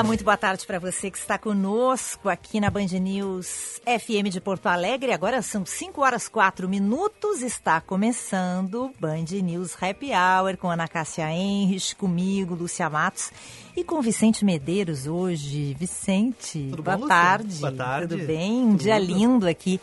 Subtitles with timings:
[0.00, 4.40] Olá, muito boa tarde para você que está conosco aqui na Band News FM de
[4.40, 5.12] Porto Alegre.
[5.12, 7.42] Agora são 5 horas 4 minutos.
[7.42, 13.30] Está começando Band News Happy Hour com Ana Cássia Henrich, comigo, Lúcia Matos
[13.76, 15.76] e com Vicente Medeiros hoje.
[15.78, 17.60] Vicente, Tudo boa bom, tarde.
[17.60, 18.16] Boa tarde.
[18.16, 18.52] Tudo bem?
[18.52, 18.82] Um Tudo.
[18.84, 19.78] dia lindo aqui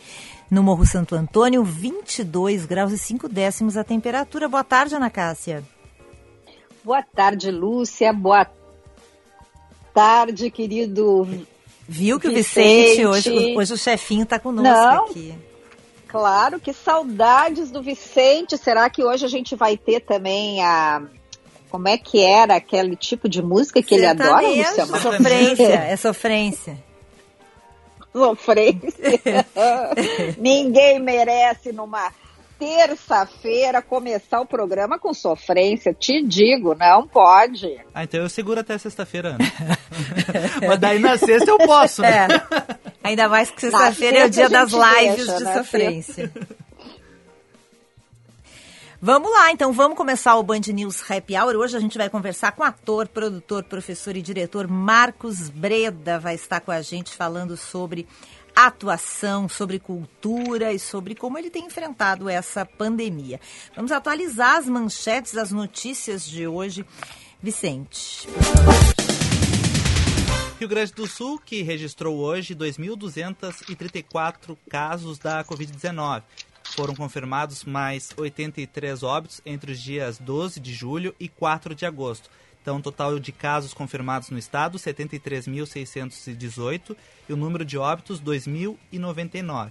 [0.50, 4.48] no Morro Santo Antônio, 22 graus e 5 décimos a temperatura.
[4.48, 5.62] Boa tarde, Ana Cássia.
[6.82, 8.12] Boa tarde, Lúcia.
[8.12, 8.44] Boa
[9.98, 11.26] tarde, querido.
[11.88, 13.04] Viu que Vicente.
[13.04, 15.04] o Vicente, hoje, hoje o chefinho está conosco Não.
[15.06, 15.34] aqui.
[16.06, 18.56] Claro, que saudades do Vicente.
[18.56, 21.02] Será que hoje a gente vai ter também a.
[21.70, 24.86] Como é que era aquele tipo de música que ele adora, Sertanejo, Lúcia?
[24.86, 26.84] Mas- Sofrência, é sofrência.
[28.12, 29.46] Sofrência.
[30.38, 32.10] Ninguém merece numa
[32.58, 35.94] terça-feira começar o programa com sofrência.
[35.94, 37.78] Te digo, não pode.
[37.94, 39.38] Ah, então eu seguro até sexta-feira, Ana.
[40.66, 42.26] Mas daí na sexta eu posso, né?
[42.26, 42.78] É.
[43.02, 45.54] Ainda mais que sexta-feira é o dia das lives deixa, de né?
[45.54, 46.32] sofrência.
[49.00, 51.54] Vamos lá, então vamos começar o Band News Happy Hour.
[51.54, 56.18] Hoje a gente vai conversar com o ator, produtor, professor e diretor Marcos Breda.
[56.18, 58.08] Vai estar com a gente falando sobre
[58.66, 63.40] atuação, sobre cultura e sobre como ele tem enfrentado essa pandemia.
[63.76, 66.84] Vamos atualizar as manchetes, as notícias de hoje.
[67.40, 68.26] Vicente.
[70.58, 76.24] Rio Grande do Sul, que registrou hoje 2.234 casos da Covid-19.
[76.64, 82.28] Foram confirmados mais 83 óbitos entre os dias 12 de julho e 4 de agosto.
[82.60, 86.94] Então, o total de casos confirmados no estado, 73.618
[87.28, 89.70] e o número de óbitos, 2.099.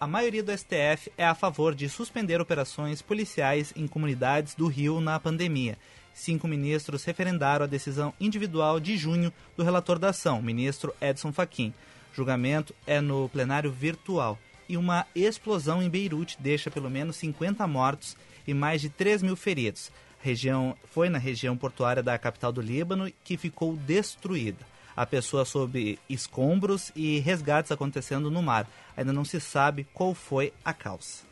[0.00, 5.00] A maioria do STF é a favor de suspender operações policiais em comunidades do Rio
[5.00, 5.78] na pandemia.
[6.12, 11.72] Cinco ministros referendaram a decisão individual de junho do relator da ação, ministro Edson Fachin.
[12.12, 14.36] Julgamento é no plenário virtual.
[14.68, 18.16] E uma explosão em Beirute deixa pelo menos 50 mortos
[18.46, 19.90] e mais de 3 mil feridos.
[20.22, 24.64] Região foi na região portuária da capital do Líbano que ficou destruída.
[24.96, 28.68] A pessoa sob escombros e resgates acontecendo no mar.
[28.96, 31.24] Ainda não se sabe qual foi a causa.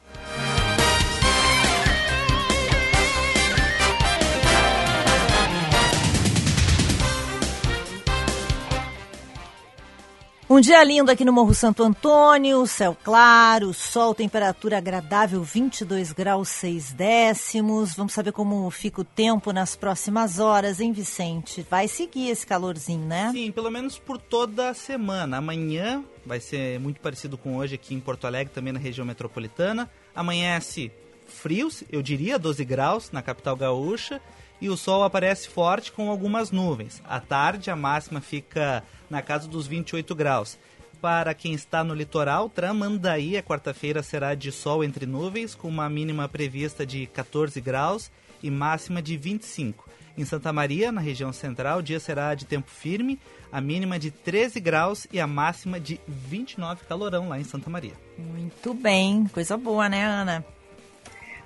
[10.53, 16.49] Um dia lindo aqui no Morro Santo Antônio, céu claro, sol, temperatura agradável, 22 graus
[16.49, 17.95] 6 décimos.
[17.95, 21.65] Vamos saber como fica o tempo nas próximas horas, hein, Vicente?
[21.71, 23.31] Vai seguir esse calorzinho, né?
[23.31, 25.37] Sim, pelo menos por toda a semana.
[25.37, 29.89] Amanhã vai ser muito parecido com hoje aqui em Porto Alegre, também na região metropolitana.
[30.13, 30.91] Amanhece
[31.29, 34.21] frio, eu diria 12 graus na capital gaúcha,
[34.61, 37.03] e o sol aparece forte com algumas nuvens.
[37.05, 40.59] À tarde, a máxima fica na casa dos 28 graus.
[41.01, 45.89] Para quem está no litoral, Tramandaí, a quarta-feira será de sol entre nuvens, com uma
[45.89, 48.11] mínima prevista de 14 graus
[48.43, 49.89] e máxima de 25.
[50.19, 53.19] Em Santa Maria, na região central, o dia será de tempo firme,
[53.51, 57.95] a mínima de 13 graus e a máxima de 29 calorão lá em Santa Maria.
[58.19, 60.45] Muito bem, coisa boa, né, Ana?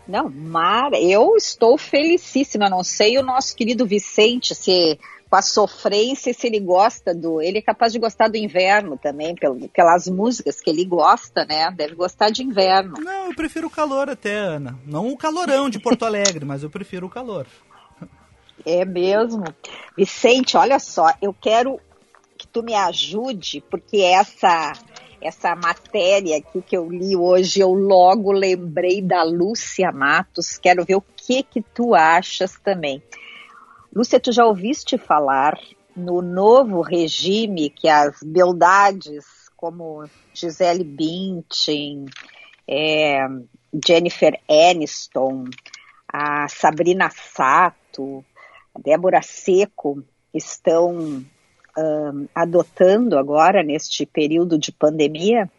[0.06, 2.68] Não, Mar, eu estou felicíssima.
[2.68, 4.98] Não sei o nosso querido Vicente se
[5.34, 7.40] com a sofrência se ele gosta do.
[7.40, 11.70] Ele é capaz de gostar do inverno também, pelo, pelas músicas que ele gosta, né?
[11.72, 12.94] Deve gostar de inverno.
[13.00, 14.78] Não, eu prefiro o calor até, Ana.
[14.86, 17.46] Não o calorão de Porto Alegre, mas eu prefiro o calor.
[18.64, 19.42] É mesmo.
[19.96, 21.80] Vicente, olha só, eu quero
[22.38, 24.72] que tu me ajude, porque essa
[25.24, 30.58] essa matéria aqui que eu li hoje, eu logo lembrei da Lúcia Matos.
[30.58, 33.02] Quero ver o que que tu achas também.
[33.94, 35.58] Lúcia, tu já ouviste falar
[35.96, 39.24] no novo regime que as beldades
[39.56, 40.04] como
[40.34, 42.04] Gisele Bündchen,
[42.68, 43.26] é,
[43.86, 45.44] Jennifer Aniston,
[46.06, 48.22] a Sabrina Sato,
[48.74, 50.04] a Débora Seco
[50.34, 51.24] estão
[51.76, 55.50] um, adotando agora neste período de pandemia?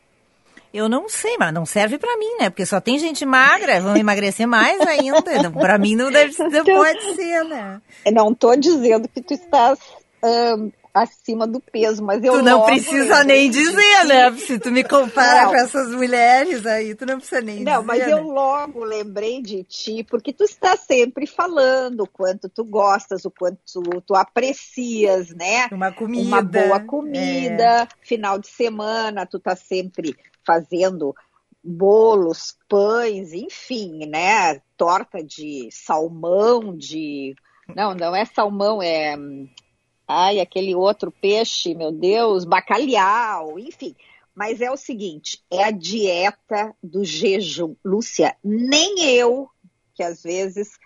[0.74, 2.50] Eu não sei, mas não serve pra mim, né?
[2.50, 5.50] Porque só tem gente magra, vão emagrecer mais ainda.
[5.52, 7.82] Pra mim não deve não Então- pode ser, né?
[8.06, 9.80] Eu não estou dizendo que tu estás
[10.22, 14.32] um, acima do peso, mas eu Tu não logo precisa nem dizer, né?
[14.38, 15.50] Se tu me compara Não.
[15.50, 17.70] com essas mulheres aí, tu não precisa nem dizer.
[17.70, 18.32] Não, mas eu né?
[18.32, 23.60] logo lembrei de ti, porque tu está sempre falando o quanto tu gostas, o quanto
[23.72, 25.68] tu, tu aprecias, né?
[25.70, 26.28] Uma comida.
[26.28, 26.86] Uma boa é.
[26.86, 30.16] comida, final de semana, tu tá sempre
[30.46, 31.14] fazendo
[31.62, 34.62] bolos, pães, enfim, né?
[34.78, 37.36] Torta de salmão, de.
[37.76, 39.18] Não, não é salmão, é.
[40.08, 43.96] Ai, aquele outro peixe, meu Deus, bacalhau, enfim.
[44.34, 47.76] Mas é o seguinte, é a dieta do jejum.
[47.84, 49.50] Lúcia, nem eu,
[49.94, 50.78] que às vezes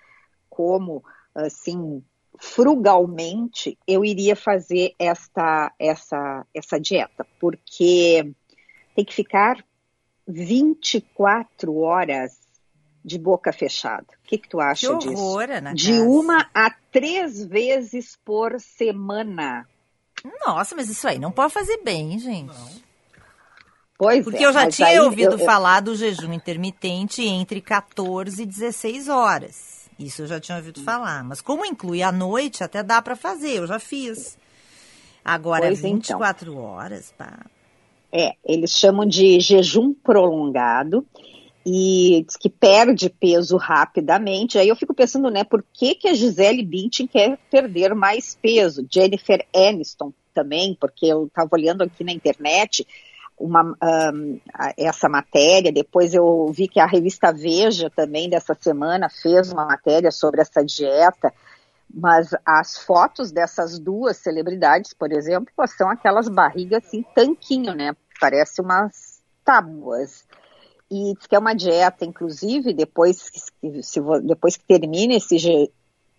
[0.50, 2.04] como assim
[2.38, 8.34] frugalmente, eu iria fazer esta essa essa dieta, porque
[8.96, 9.64] tem que ficar
[10.28, 12.38] 24 horas
[13.04, 14.06] de boca fechada.
[14.24, 15.22] O que, que tu acha Que disso?
[15.24, 16.04] horror, Ana De Cássia.
[16.04, 19.68] uma a três vezes por semana.
[20.46, 22.54] Nossa, mas isso aí não pode fazer bem, gente.
[23.98, 27.60] Pois Porque é, eu já tinha aí ouvido eu- eu- falar do jejum intermitente entre
[27.62, 29.90] 14 e 16 horas.
[29.98, 31.24] Isso eu já tinha ouvido falar.
[31.26, 34.38] Mas como inclui a noite, até dá para fazer, eu já fiz.
[35.24, 35.94] Agora, Pois então.
[35.96, 37.46] 24 horas, pá.
[38.12, 41.06] É, eles chamam de jejum prolongado
[41.66, 44.58] e diz que perde peso rapidamente.
[44.58, 48.86] Aí eu fico pensando, né, por que, que a Gisele Bündchen quer perder mais peso?
[48.90, 52.88] Jennifer Aniston também, porque eu estava olhando aqui na internet
[53.38, 59.52] uma, a- essa matéria, depois eu vi que a revista Veja também dessa semana fez
[59.52, 61.34] uma matéria sobre essa dieta,
[61.92, 67.96] mas as fotos dessas duas celebridades, por exemplo, são aquelas barrigas assim, tanquinho, né?
[68.20, 70.26] Parece umas tábuas.
[70.92, 75.70] E diz que é uma dieta, inclusive, depois que, se depois que termina esse je-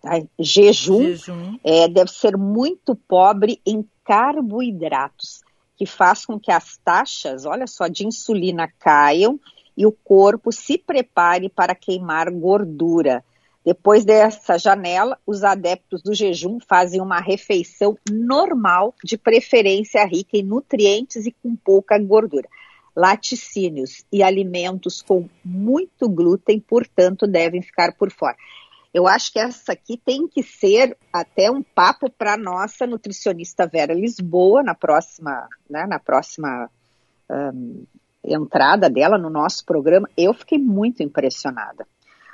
[0.03, 1.59] ai, jejum, Jejum.
[1.63, 5.41] é, deve ser muito pobre em carboidratos,
[5.75, 9.39] que faz com que as taxas, olha só, de insulina caiam
[9.75, 13.23] e o corpo se prepare para queimar gordura.
[13.63, 20.43] Depois dessa janela, os adeptos do jejum fazem uma refeição normal, de preferência rica em
[20.43, 22.47] nutrientes e com pouca gordura.
[22.95, 28.35] Laticínios e alimentos com muito glúten, portanto, devem ficar por fora.
[28.93, 33.93] Eu acho que essa aqui tem que ser até um papo para nossa nutricionista Vera
[33.93, 36.69] Lisboa na próxima, né, na próxima
[37.29, 37.85] hum,
[38.23, 40.09] entrada dela no nosso programa.
[40.17, 41.87] Eu fiquei muito impressionada.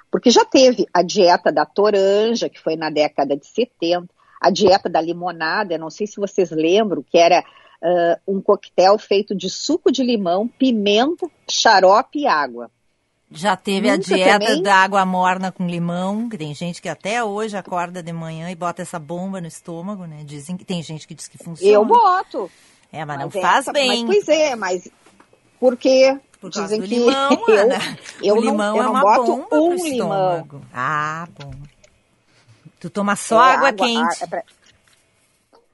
[0.09, 4.07] Porque já teve a dieta da toranja, que foi na década de 70,
[4.39, 7.43] a dieta da limonada, eu não sei se vocês lembram, que era
[7.83, 12.69] ah, um coquetel feito de suco de limão, pimenta, xarope e água.
[13.29, 14.63] Já teve a dieta também?
[14.63, 18.55] da água morna com limão, que tem gente que até hoje acorda de manhã e
[18.55, 20.21] bota essa bomba no estômago, né?
[20.23, 21.73] Dizem que tem gente que diz que funciona.
[21.73, 22.49] Eu boto.
[22.89, 24.05] É, mas, não Mas faz bem.
[24.05, 24.89] Mas, pois é, mas
[25.59, 26.17] por quê?
[26.39, 27.97] Por Dizem que limão, eu, Ana.
[28.23, 29.91] eu o não, limão eu é não uma boto bomba um pro limão.
[29.91, 30.61] estômago.
[30.73, 31.51] Ah, bom.
[32.79, 34.21] Tu toma só É, água, quente.
[34.21, 34.43] a- é pra-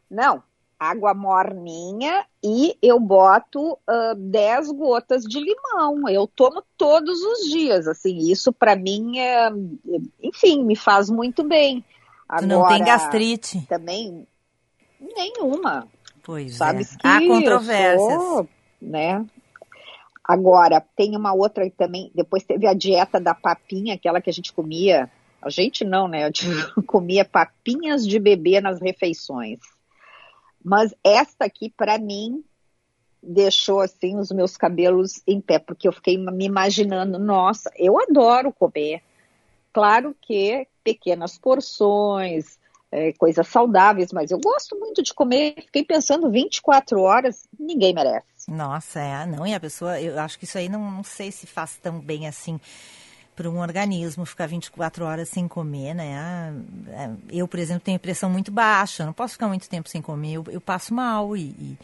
[0.09, 0.41] Não,
[0.79, 6.07] água morninha e eu boto ah, 10 gotas de limão.
[6.09, 9.49] Eu tomo todos os dias, assim, isso para mim é,
[10.21, 11.83] enfim, me faz muito bem.
[12.39, 13.65] tu não tem Agora, gastrite.
[13.67, 14.27] Também
[15.15, 15.87] nenhuma.
[16.23, 16.97] Pois Sabes é.
[16.97, 18.13] que Há controvérsias.
[18.13, 18.49] sou,
[18.81, 19.25] né?
[20.23, 24.53] Agora, tem uma outra também, depois teve a dieta da papinha, aquela que a gente
[24.53, 25.11] comia,
[25.41, 26.27] a gente não, né?
[26.27, 26.31] Eu
[26.87, 29.59] comia papinhas de bebê nas refeições.
[30.63, 32.43] Mas esta aqui, para mim,
[33.21, 38.51] deixou assim os meus cabelos em pé, porque eu fiquei me imaginando, nossa, eu adoro
[38.51, 39.01] comer.
[39.71, 42.59] Claro que pequenas porções,
[42.91, 45.55] é, coisas saudáveis, mas eu gosto muito de comer.
[45.65, 48.23] Fiquei pensando 24 horas, ninguém merece.
[48.47, 51.47] Nossa, é, não, e a pessoa, eu acho que isso aí não, não sei se
[51.47, 52.59] faz tão bem assim
[53.35, 56.15] para um organismo ficar 24 horas sem comer, né?
[56.17, 56.53] Ah,
[56.89, 60.33] é, Eu, por exemplo, tenho pressão muito baixa, não posso ficar muito tempo sem comer,
[60.33, 61.77] eu, eu passo mal e, e-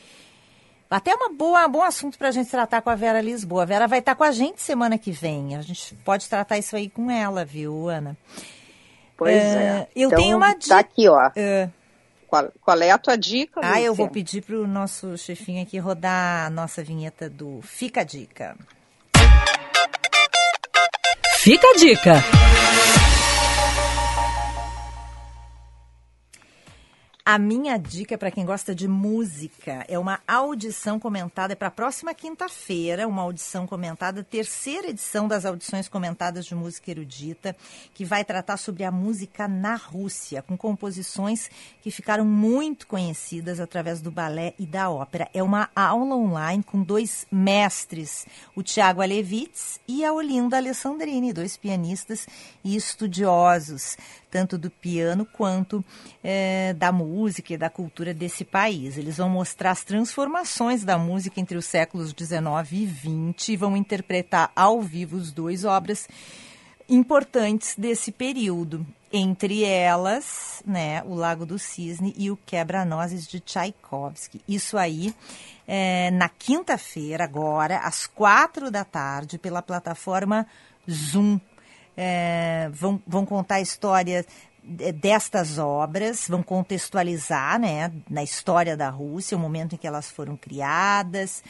[0.90, 3.62] até uma boa, bom assunto para a gente tratar com a Vera Lisboa.
[3.62, 5.56] A Vera vai estar com a gente semana que vem.
[5.56, 8.18] A gente pode tratar isso aí com ela, viu, Ana?
[9.16, 9.38] Pois É,
[9.82, 9.88] é.
[9.96, 11.30] eu tenho uma dica- Tá aqui, ó.
[11.36, 11.70] É.
[12.26, 13.60] Qual, qual é a tua dica?
[13.64, 18.02] Ah, eu vou pedir para o nosso chefinho aqui rodar a nossa vinheta do Fica
[18.02, 18.56] a Dica.
[21.42, 22.22] Fica a dica.
[27.32, 32.12] A minha dica para quem gosta de música é uma audição comentada para a próxima
[32.12, 37.56] quinta-feira, uma audição comentada, terceira edição das audições comentadas de música erudita,
[37.94, 41.52] que vai tratar sobre a música na Rússia, com composições
[41.84, 45.30] que ficaram muito conhecidas através do balé e da ópera.
[45.32, 51.56] É uma aula online com dois mestres, o Tiago Alevitz e a Olinda Alessandrini, dois
[51.56, 52.26] pianistas
[52.64, 53.98] e estudiosos
[54.30, 55.84] tanto do piano quanto
[56.24, 58.98] é, da música e da cultura desse país.
[58.98, 63.76] Eles vão mostrar as transformações da música entre os séculos 19 e 20 e vão
[63.76, 66.08] interpretar ao vivo os dois obras
[66.88, 68.86] importantes desse período.
[69.12, 74.40] Entre elas, né, o Lago do Cisne e o Quebra-Nozes de Tchaikovsky.
[74.48, 75.14] Isso aí
[75.68, 80.48] é, na quinta-feira, agora, às quatro da tarde, pela plataforma
[80.90, 81.40] Zoom
[82.02, 84.26] é, vão, vão contar a história
[84.64, 90.38] destas obras, vão contextualizar né, na história da Rússia, o momento em que elas foram
[90.38, 91.44] criadas,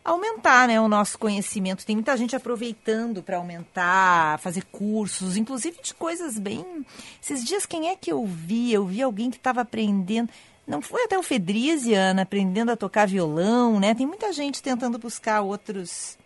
[0.03, 1.86] aumentar né, o nosso conhecimento.
[1.86, 6.86] Tem muita gente aproveitando para aumentar, fazer cursos, inclusive de coisas bem.
[7.22, 8.74] Esses dias, quem é que eu vi?
[8.74, 10.29] Eu vi alguém que estava aprendendo.
[10.67, 13.93] Não foi até o Fedriziana aprendendo a tocar violão, né?
[13.93, 16.17] Tem muita gente tentando buscar outros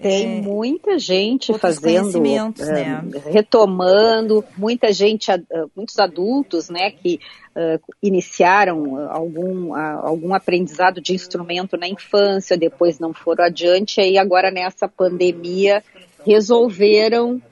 [0.00, 2.44] tem é, muita gente fazendo, né?
[2.44, 7.18] uh, retomando, muita gente, uh, muitos adultos, né, que
[7.56, 14.52] uh, iniciaram algum, algum aprendizado de instrumento na infância, depois não foram adiante, e agora
[14.52, 15.82] nessa pandemia
[16.24, 17.42] resolveram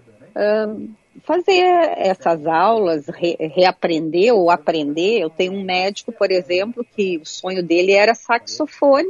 [1.24, 1.64] fazer
[1.96, 5.18] essas aulas, re, reaprender ou aprender.
[5.18, 9.08] Eu tenho um médico, por exemplo, que o sonho dele era saxofone,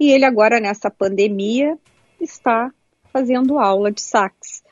[0.00, 1.78] e ele agora nessa pandemia
[2.24, 2.72] está
[3.12, 4.62] fazendo aula de sax.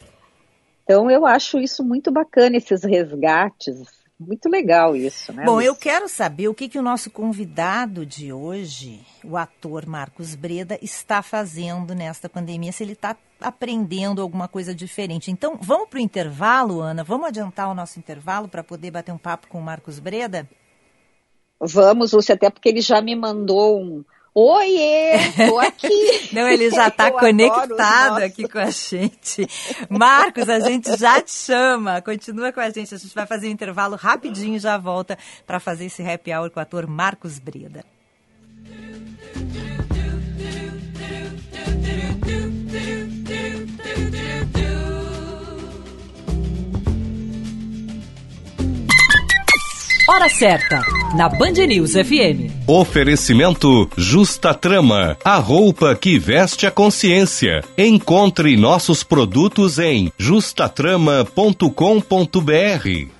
[0.85, 3.97] Então eu acho isso muito bacana, esses resgates.
[4.19, 5.45] Muito legal isso, né?
[5.45, 10.35] Bom, eu quero saber o que, que o nosso convidado de hoje, o ator Marcos
[10.35, 15.31] Breda, está fazendo nesta pandemia, se ele está aprendendo alguma coisa diferente.
[15.31, 17.05] Então, vamos para o intervalo, Ana?
[17.05, 20.49] Vamos adiantar o nosso intervalo para poder bater um papo com o Marcos Breda?
[21.61, 24.03] Vamos, Lúcia, até porque ele já me mandou um,
[24.39, 25.15] Oiê,
[25.49, 26.29] tô aqui.
[26.31, 29.49] Não, ele já está conectado aqui com a gente.
[29.89, 32.03] Marcos, a gente já te chama.
[32.03, 32.95] Continua com a gente.
[32.95, 35.17] A gente vai fazer um intervalo rapidinho e já volta
[35.47, 37.83] para fazer esse happy hour com o ator Marcos Breda.
[50.09, 50.85] Hora certa,
[51.17, 52.69] na Band News FM.
[52.69, 57.65] Oferecimento Justa Trama, a roupa que veste a consciência.
[57.77, 63.11] Encontre nossos produtos em justatrama.com.br.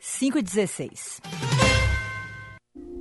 [0.00, 1.20] 5 e 16.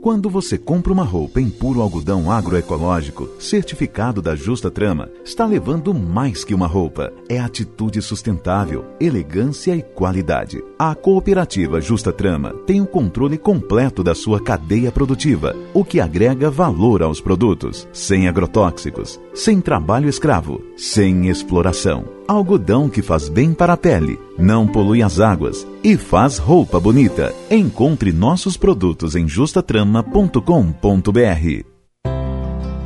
[0.03, 5.93] Quando você compra uma roupa em puro algodão agroecológico, certificado da Justa Trama, está levando
[5.93, 7.13] mais que uma roupa.
[7.29, 10.61] É atitude sustentável, elegância e qualidade.
[10.77, 16.51] A cooperativa Justa Trama tem o controle completo da sua cadeia produtiva, o que agrega
[16.51, 22.03] valor aos produtos, sem agrotóxicos, sem trabalho escravo, sem exploração.
[22.27, 27.33] Algodão que faz bem para a pele, não polui as águas e faz roupa bonita.
[27.51, 31.65] Encontre nossos produtos em justatrama.com.br.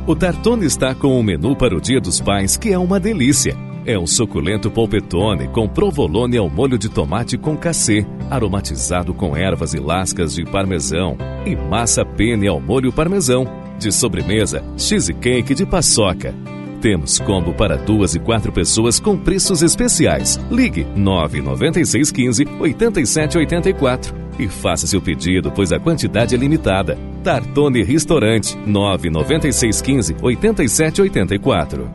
[0.06, 3.54] O Tartone está com um menu para o Dia dos Pais que é uma delícia.
[3.86, 9.72] É um suculento polpetone com provolone ao molho de tomate com cacê, aromatizado com ervas
[9.72, 13.46] e lascas de parmesão e massa pene ao molho parmesão.
[13.78, 16.34] De sobremesa, cheesecake de paçoca.
[16.80, 20.38] Temos combo para duas e quatro pessoas com preços especiais.
[20.48, 26.96] Ligue 99615 8784 e faça seu pedido, pois a quantidade é limitada.
[27.24, 31.90] Tartone Restaurante 99615 8784.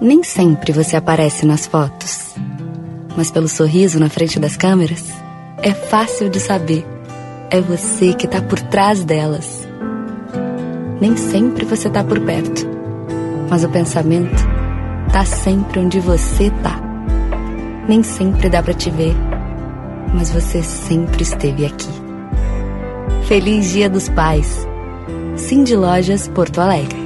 [0.00, 2.34] Nem sempre você aparece nas fotos,
[3.16, 5.04] mas pelo sorriso na frente das câmeras,
[5.58, 6.86] é fácil de saber.
[7.50, 9.68] É você que está por trás delas
[11.00, 12.68] nem sempre você tá por perto.
[13.48, 14.44] Mas o pensamento
[15.12, 16.78] tá sempre onde você tá.
[17.88, 19.16] Nem sempre dá para te ver,
[20.14, 21.88] mas você sempre esteve aqui.
[23.26, 24.66] Feliz Dia dos Pais.
[25.36, 27.00] Cindy Lojas Porto Alegre.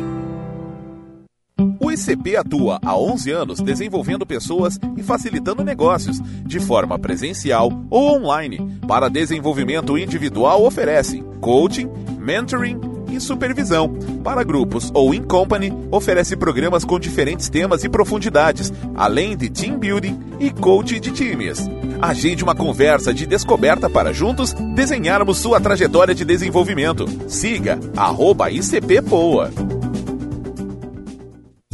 [1.81, 8.17] O ICP atua há 11 anos desenvolvendo pessoas e facilitando negócios, de forma presencial ou
[8.17, 8.79] online.
[8.89, 13.95] Para desenvolvimento individual, oferece coaching, mentoring e supervisão.
[14.23, 19.79] Para grupos ou in company, oferece programas com diferentes temas e profundidades, além de team
[19.79, 21.69] building e coaching de times.
[22.01, 27.07] Agende uma conversa de descoberta para juntos desenharmos sua trajetória de desenvolvimento.
[27.29, 29.74] Siga arroba ICPPoa.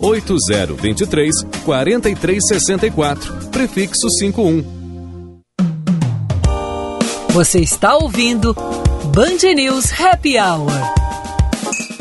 [0.00, 1.34] 8023
[1.64, 4.64] 4364, prefixo 51.
[7.30, 8.54] Você está ouvindo
[9.14, 10.72] Band News Happy Hour.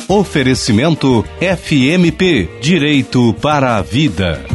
[0.08, 4.55] Oferecimento FMP Direito para a Vida.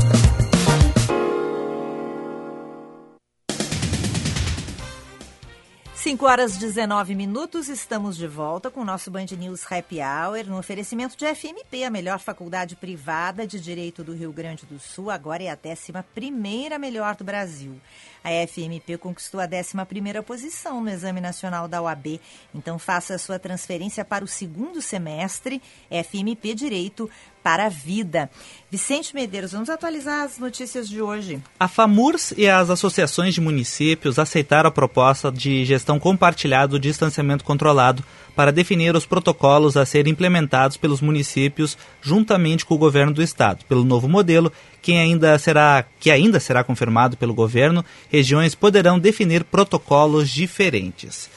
[6.11, 10.59] 5 horas 19 minutos, estamos de volta com o nosso Band News Happy Hour, no
[10.59, 15.45] oferecimento de FMP, a melhor faculdade privada de Direito do Rio Grande do Sul, agora
[15.45, 17.81] é a 11 primeira melhor do Brasil.
[18.25, 22.21] A FMP conquistou a 11 primeira posição no Exame Nacional da OAB,
[22.52, 27.09] então faça a sua transferência para o segundo semestre, FMP Direito
[27.43, 28.31] para a Vida.
[28.71, 31.43] Vicente Medeiros, vamos atualizar as notícias de hoje.
[31.59, 37.45] A FAMURS e as associações de municípios aceitaram a proposta de gestão compartilhada do distanciamento
[37.45, 38.05] controlado
[38.37, 43.65] para definir os protocolos a serem implementados pelos municípios juntamente com o governo do estado.
[43.67, 49.45] Pelo novo modelo, que ainda será, que ainda será confirmado pelo governo, regiões poderão definir
[49.45, 51.29] protocolos diferentes.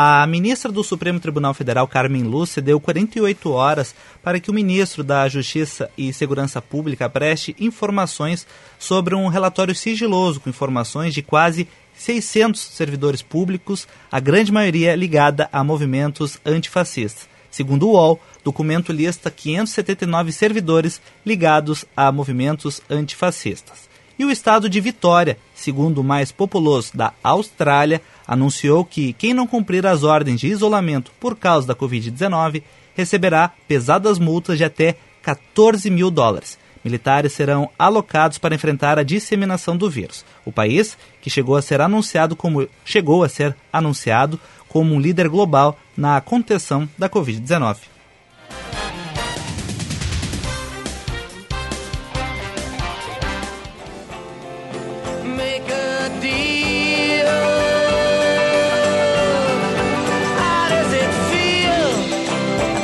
[0.00, 5.02] A ministra do Supremo Tribunal Federal, Carmen Lúcia, deu 48 horas para que o ministro
[5.02, 8.46] da Justiça e Segurança Pública preste informações
[8.78, 15.48] sobre um relatório sigiloso com informações de quase 600 servidores públicos, a grande maioria ligada
[15.50, 17.28] a movimentos antifascistas.
[17.50, 23.88] Segundo o UOL, documento lista 579 servidores ligados a movimentos antifascistas.
[24.16, 29.46] E o estado de Vitória, segundo o mais populoso da Austrália, anunciou que quem não
[29.46, 32.62] cumprir as ordens de isolamento por causa da Covid-19
[32.94, 36.58] receberá pesadas multas de até 14 mil dólares.
[36.84, 40.24] Militares serão alocados para enfrentar a disseminação do vírus.
[40.44, 45.28] O país, que chegou a ser anunciado como chegou a ser anunciado como um líder
[45.28, 47.78] global na contenção da Covid-19.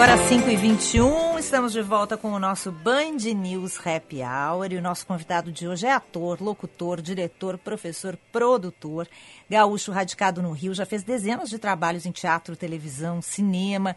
[0.04, 4.70] Agora 5 e 21 estamos de volta com o nosso Band News Happy Hour.
[4.70, 9.08] E o nosso convidado de hoje é ator, locutor, diretor, professor, produtor,
[9.48, 13.96] gaúcho radicado no Rio, já fez dezenas de trabalhos em teatro, televisão, cinema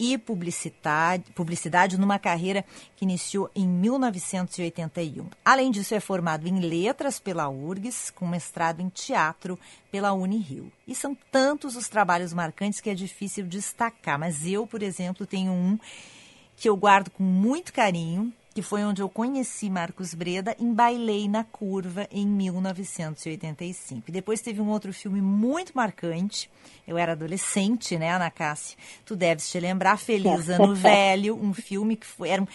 [0.00, 2.64] e publicidade, publicidade numa carreira
[2.96, 5.26] que iniciou em 1981.
[5.44, 9.58] Além disso, é formado em letras pela URGS, com mestrado em teatro
[9.92, 10.72] pela Unirio.
[10.88, 15.52] E são tantos os trabalhos marcantes que é difícil destacar, mas eu, por exemplo, tenho
[15.52, 15.78] um
[16.56, 21.26] que eu guardo com muito carinho, que foi onde eu conheci Marcos Breda em Bailei
[21.26, 24.04] na Curva, em 1985.
[24.06, 26.50] E depois teve um outro filme muito marcante.
[26.86, 28.76] Eu era adolescente, né, Ana Cássia?
[29.06, 32.46] Tu deves te lembrar, Feliz Ano Velho, um filme que foi, era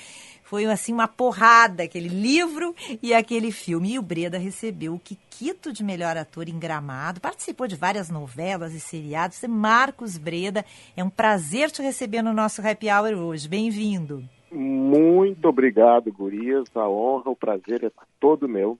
[0.43, 3.93] foi assim uma porrada, aquele livro e aquele filme.
[3.93, 8.75] E o Breda recebeu o Kikito de melhor ator em Gramado, participou de várias novelas
[8.75, 9.41] e seriados.
[9.49, 10.63] Marcos Breda,
[10.95, 13.47] é um prazer te receber no nosso Happy Hour hoje.
[13.47, 14.23] Bem-vindo.
[14.55, 16.65] Muito obrigado, Gurias.
[16.75, 18.79] A honra, o prazer é todo meu.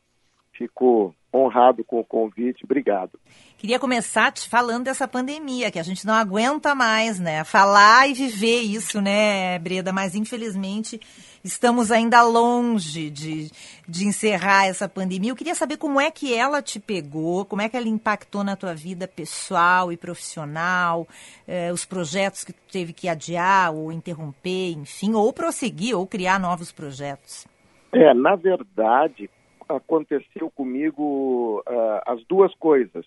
[0.53, 2.63] Fico honrado com o convite.
[2.63, 3.19] Obrigado.
[3.57, 7.43] Queria começar te falando dessa pandemia, que a gente não aguenta mais, né?
[7.43, 9.91] Falar e viver isso, né, Breda?
[9.91, 10.99] Mas infelizmente
[11.43, 13.51] estamos ainda longe de,
[13.87, 15.31] de encerrar essa pandemia.
[15.31, 18.55] Eu queria saber como é que ela te pegou, como é que ela impactou na
[18.55, 21.07] tua vida pessoal e profissional,
[21.47, 26.39] eh, os projetos que tu teve que adiar ou interromper, enfim, ou prosseguir ou criar
[26.39, 27.47] novos projetos.
[27.91, 29.29] É, na verdade,
[29.67, 33.05] aconteceu comigo uh, as duas coisas.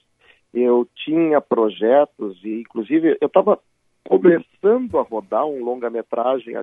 [0.53, 3.59] Eu tinha projetos e, inclusive, eu estava
[4.05, 6.55] começando a rodar um longa-metragem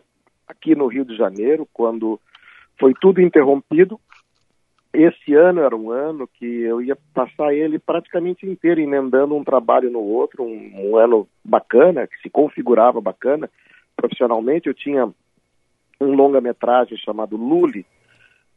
[0.47, 2.19] aqui no Rio de Janeiro, quando
[2.79, 3.99] foi tudo interrompido.
[4.93, 9.91] Esse ano era um ano que eu ia passar ele praticamente inteiro emendando um trabalho
[9.91, 13.49] no outro, um, um ano bacana, que se configurava bacana
[13.95, 14.67] profissionalmente.
[14.67, 15.05] Eu tinha
[15.99, 17.86] um longa-metragem chamado Lule,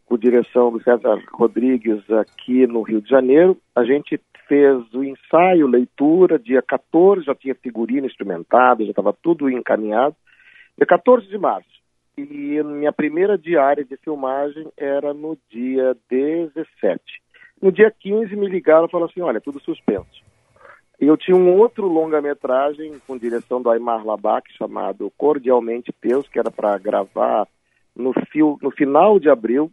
[0.09, 3.59] com direção do César Rodrigues aqui no Rio de Janeiro.
[3.77, 4.18] A gente
[4.49, 10.16] fez o ensaio, leitura, dia 14, já tinha figurino instrumentado, já estava tudo encaminhado.
[10.79, 11.68] Dia 14 de março.
[12.16, 17.01] E minha primeira diária de filmagem era no dia 17.
[17.61, 20.27] No dia 15 me ligaram e falaram assim, olha, tudo suspenso.
[21.01, 26.38] E eu tinha um outro longa-metragem com direção do Aymar Labac, chamado Cordialmente Teus, que
[26.38, 27.47] era para gravar
[27.94, 29.71] no, fio, no final de abril,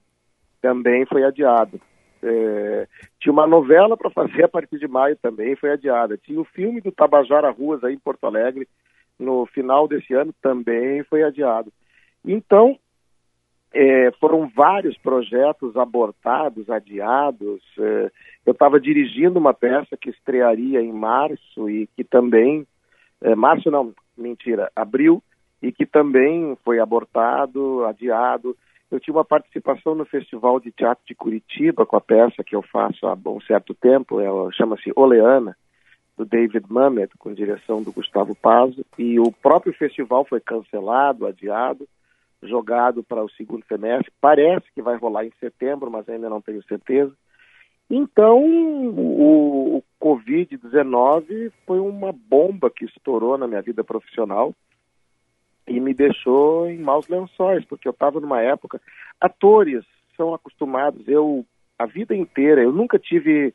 [0.65, 1.79] também foi adiado.
[2.23, 2.87] É,
[3.19, 6.17] tinha uma novela para fazer a partir de maio, também foi adiada.
[6.17, 8.67] Tinha o filme do Tabajara Ruas aí em Porto Alegre,
[9.19, 11.71] no final desse ano, também foi adiado.
[12.25, 12.79] Então,
[13.71, 17.61] é, foram vários projetos abortados, adiados.
[17.77, 18.11] É,
[18.43, 22.65] eu estava dirigindo uma peça que estrearia em março e que também.
[23.21, 25.21] É, março não, mentira, abril,
[25.61, 28.57] e que também foi abortado, adiado.
[28.91, 32.61] Eu tinha uma participação no Festival de Teatro de Curitiba com a peça que eu
[32.61, 35.55] faço há um certo tempo, ela chama-se Oleana,
[36.17, 41.87] do David Mamet, com direção do Gustavo Pazo, e o próprio festival foi cancelado, adiado
[42.41, 44.11] jogado para o segundo semestre.
[44.21, 47.11] Parece que vai rolar em setembro, mas ainda não tenho certeza.
[47.89, 54.53] Então, o, o Covid-19 foi uma bomba que estourou na minha vida profissional
[55.67, 58.81] e me deixou em maus lençóis, porque eu estava numa época.
[59.19, 59.83] Atores
[60.15, 61.45] são acostumados, eu,
[61.77, 63.53] a vida inteira, eu nunca tive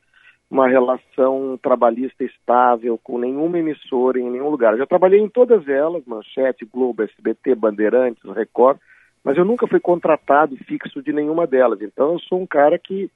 [0.51, 4.73] uma relação trabalhista estável com nenhuma emissora em nenhum lugar.
[4.73, 8.79] Eu já trabalhei em todas elas, Manchete, Globo, SBT, Bandeirantes, Record,
[9.23, 11.81] mas eu nunca fui contratado fixo de nenhuma delas.
[11.81, 13.09] Então eu sou um cara que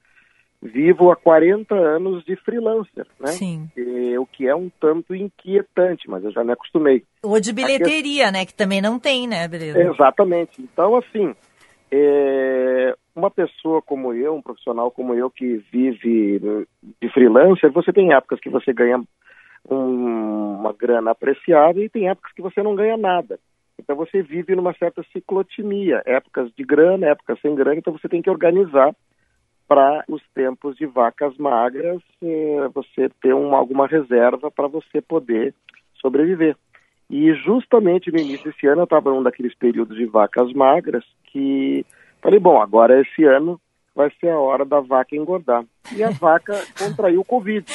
[0.64, 3.28] vivo há 40 anos de freelancer, né?
[3.28, 3.68] Sim.
[3.76, 7.04] E, o que é um tanto inquietante, mas eu já me acostumei.
[7.22, 8.46] Ou de bilheteria, né?
[8.46, 9.78] Que também não tem, né, Breno?
[9.92, 10.62] Exatamente.
[10.62, 11.34] Então, assim,
[11.92, 16.66] é, uma pessoa como eu, um profissional como eu que vive
[17.00, 19.02] de freelancer, você tem épocas que você ganha
[19.70, 23.38] um, uma grana apreciada e tem épocas que você não ganha nada.
[23.78, 28.22] Então você vive numa certa ciclotimia, épocas de grana, épocas sem grana, então você tem
[28.22, 28.94] que organizar
[29.74, 35.52] para os tempos de vacas magras, eh, você ter uma, alguma reserva para você poder
[36.00, 36.56] sobreviver.
[37.10, 41.84] E justamente no início desse ano eu estava num daqueles períodos de vacas magras que
[42.22, 43.60] falei, bom, agora esse ano
[43.96, 45.64] vai ser a hora da vaca engordar.
[45.92, 47.66] E a vaca contraiu o Covid.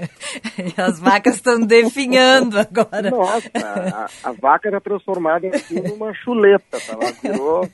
[0.80, 3.10] As vacas estão definhando agora.
[3.10, 6.94] Nossa, a, a vaca era transformada aqui numa chuleta, tá?
[6.94, 7.68] ela virou,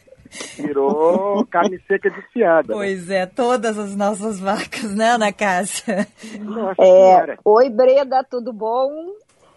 [0.57, 2.69] virou carne seca desfiada.
[2.69, 2.75] Né?
[2.75, 3.17] Pois né?
[3.17, 6.07] é, todas as nossas vacas, né, Ana Cássia?
[6.41, 9.13] Nossa, é, Oi, Breda, tudo bom?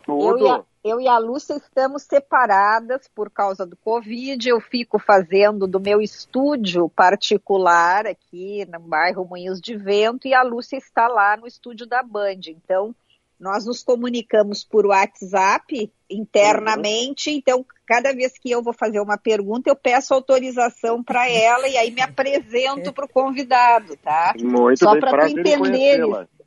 [0.06, 0.40] Tudo.
[0.40, 4.48] Eu e, a, eu e a Lúcia estamos separadas por causa do Covid.
[4.48, 10.44] Eu fico fazendo do meu estúdio particular aqui no bairro Moinhos de Vento e a
[10.44, 12.40] Lúcia está lá no estúdio da Band.
[12.48, 12.96] Então,
[13.40, 17.30] nós nos comunicamos por WhatsApp internamente.
[17.30, 17.36] Uhum.
[17.38, 21.78] Então, cada vez que eu vou fazer uma pergunta, eu peço autorização para ela e
[21.78, 24.34] aí me apresento para o convidado, tá?
[24.40, 26.08] Muito Só para tu entenderes.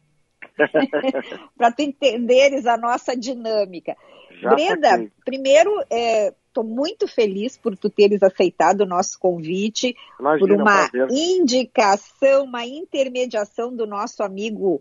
[1.56, 3.96] para tu entenderes a nossa dinâmica.
[4.40, 10.40] Já Brenda, primeiro, estou é, muito feliz por tu teres aceitado o nosso convite, Imagina,
[10.40, 14.80] por uma um indicação, uma intermediação do nosso amigo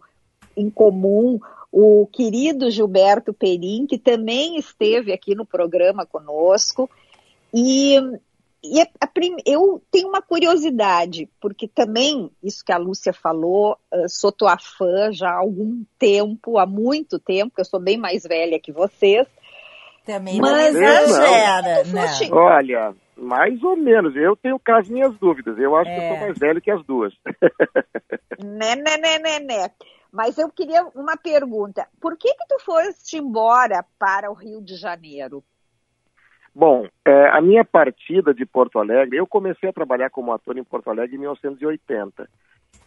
[0.56, 1.39] em comum,
[1.71, 6.89] o querido Gilberto Perim, que também esteve aqui no programa conosco.
[7.53, 7.97] E
[8.62, 9.10] e a, a,
[9.45, 15.13] eu tenho uma curiosidade, porque também, isso que a Lúcia falou, uh, sou tua fã
[15.13, 19.25] já há algum tempo, há muito tempo, que eu sou bem mais velha que vocês.
[20.05, 22.29] Também mas não exagera, né?
[22.32, 24.15] Olha, mais ou menos.
[24.15, 25.58] Eu tenho com as minhas dúvidas.
[25.58, 25.95] Eu acho é.
[25.95, 26.19] que eu sou é.
[26.19, 27.13] mais velho que as duas.
[28.43, 29.71] né, né, né, né, né.
[30.12, 31.88] Mas eu queria uma pergunta.
[32.02, 35.43] Por que que tu foste embora para o Rio de Janeiro?
[36.54, 40.63] Bom, é, a minha partida de Porto Alegre, eu comecei a trabalhar como ator em
[40.63, 42.28] Porto Alegre em 1980.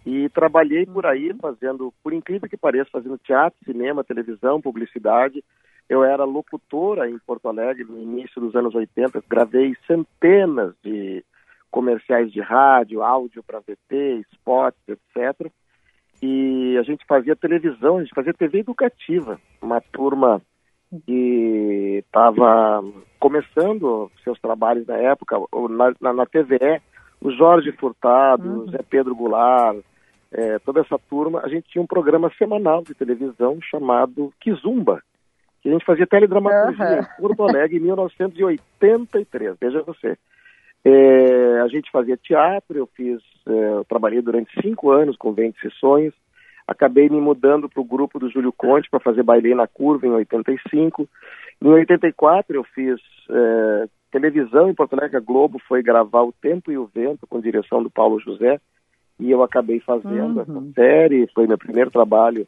[0.04, 5.44] E trabalhei por aí fazendo, por incrível que pareça, fazendo teatro, cinema, televisão, publicidade.
[5.88, 11.24] Eu era locutora em Porto Alegre no início dos anos 80, gravei centenas de
[11.70, 15.50] comerciais de rádio, áudio para VT, spots, etc.
[16.22, 20.40] E a gente fazia televisão, a gente fazia TV educativa, uma turma
[21.04, 22.84] que estava
[23.18, 25.36] começando seus trabalhos na época,
[25.68, 26.80] na, na, na TVE,
[27.20, 28.70] o Jorge Furtado, uhum.
[28.70, 29.78] Zé Pedro Goulart,
[30.30, 35.02] é, toda essa turma, a gente tinha um programa semanal de televisão chamado Kizumba,
[35.60, 37.00] que a gente fazia teledramaturgia uhum.
[37.00, 40.16] em Porto Alegre em 1983, veja você.
[40.84, 46.12] É, a gente fazia teatro, eu fiz, é, trabalhei durante cinco anos com 20 sessões,
[46.66, 50.10] acabei me mudando para o grupo do Júlio Conte para fazer baile na curva em
[50.10, 51.08] 85.
[51.62, 56.72] Em 84 eu fiz é, televisão em Porto Alegre, a Globo foi gravar O Tempo
[56.72, 58.60] e o Vento com direção do Paulo José
[59.20, 60.40] e eu acabei fazendo uhum.
[60.40, 62.46] essa série, foi meu primeiro trabalho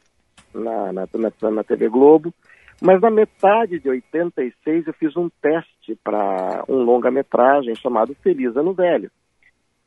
[0.53, 2.33] na, na, na, na TV Globo.
[2.81, 8.73] Mas na metade de 86 eu fiz um teste para um longa-metragem chamado Feliz Ano
[8.73, 9.09] Velho.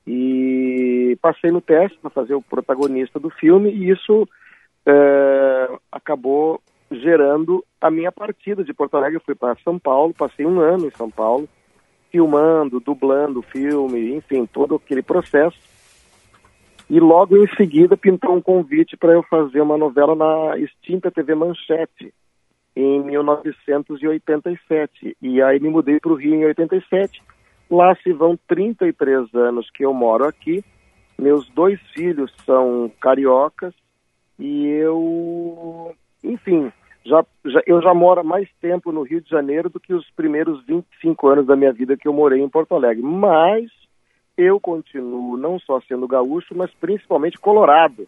[0.06, 4.26] E passei no teste para fazer o protagonista do filme e isso
[4.86, 9.16] é, acabou gerando a minha partida de Porto Alegre.
[9.16, 11.46] Eu fui para São Paulo, passei um ano em São Paulo,
[12.10, 15.58] filmando, dublando o filme, enfim, todo aquele processo.
[16.88, 21.34] E logo em seguida pintou um convite para eu fazer uma novela na extinta TV
[21.34, 22.14] Manchete,
[22.74, 25.16] em 1987.
[25.20, 27.22] E aí me mudei para o Rio em 87.
[27.70, 30.64] Lá se vão 33 anos que eu moro aqui.
[31.18, 33.74] Meus dois filhos são cariocas
[34.38, 36.72] e eu, enfim,
[37.04, 40.64] já, já, eu já moro mais tempo no Rio de Janeiro do que os primeiros
[40.64, 43.02] 25 anos da minha vida que eu morei em Porto Alegre.
[43.02, 43.70] Mas
[44.36, 48.06] eu continuo não só sendo gaúcho, mas principalmente colorado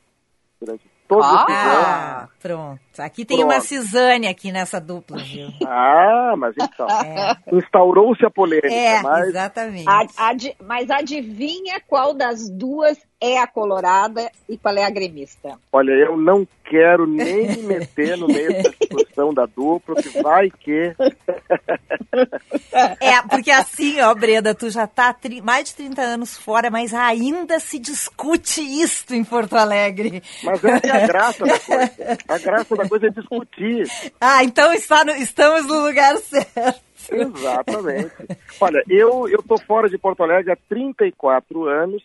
[0.60, 2.80] durante todo ah, pronto.
[3.00, 3.52] Aqui tem pronto.
[3.52, 5.48] uma Cisane aqui nessa dupla, viu?
[5.66, 6.86] Ah, mas então.
[6.88, 7.36] É.
[7.52, 8.72] Instaurou-se a polêmica.
[8.72, 9.28] É, mas...
[9.28, 9.88] exatamente.
[10.16, 15.58] Ad, mas adivinha qual das duas é a colorada e qual é a gremista?
[15.70, 20.50] Olha, eu não quero nem me meter no meio da discussão da dupla, que vai
[20.50, 20.94] que.
[23.00, 27.60] é, porque assim, ó, Breda, tu já tá mais de 30 anos fora, mas ainda
[27.60, 30.22] se discute isto em Porto Alegre.
[30.42, 32.18] Mas essa é a graça da coisa.
[32.26, 33.86] A graça da coisa é discutir.
[34.20, 36.80] Ah, então está no, estamos no lugar certo.
[37.10, 38.12] Exatamente.
[38.60, 42.02] Olha, eu, eu tô fora de Porto Alegre há 34 anos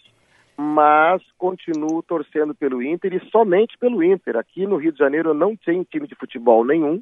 [0.58, 4.38] mas continuo torcendo pelo Inter e somente pelo Inter.
[4.38, 7.02] Aqui no Rio de Janeiro eu não tenho time de futebol nenhum.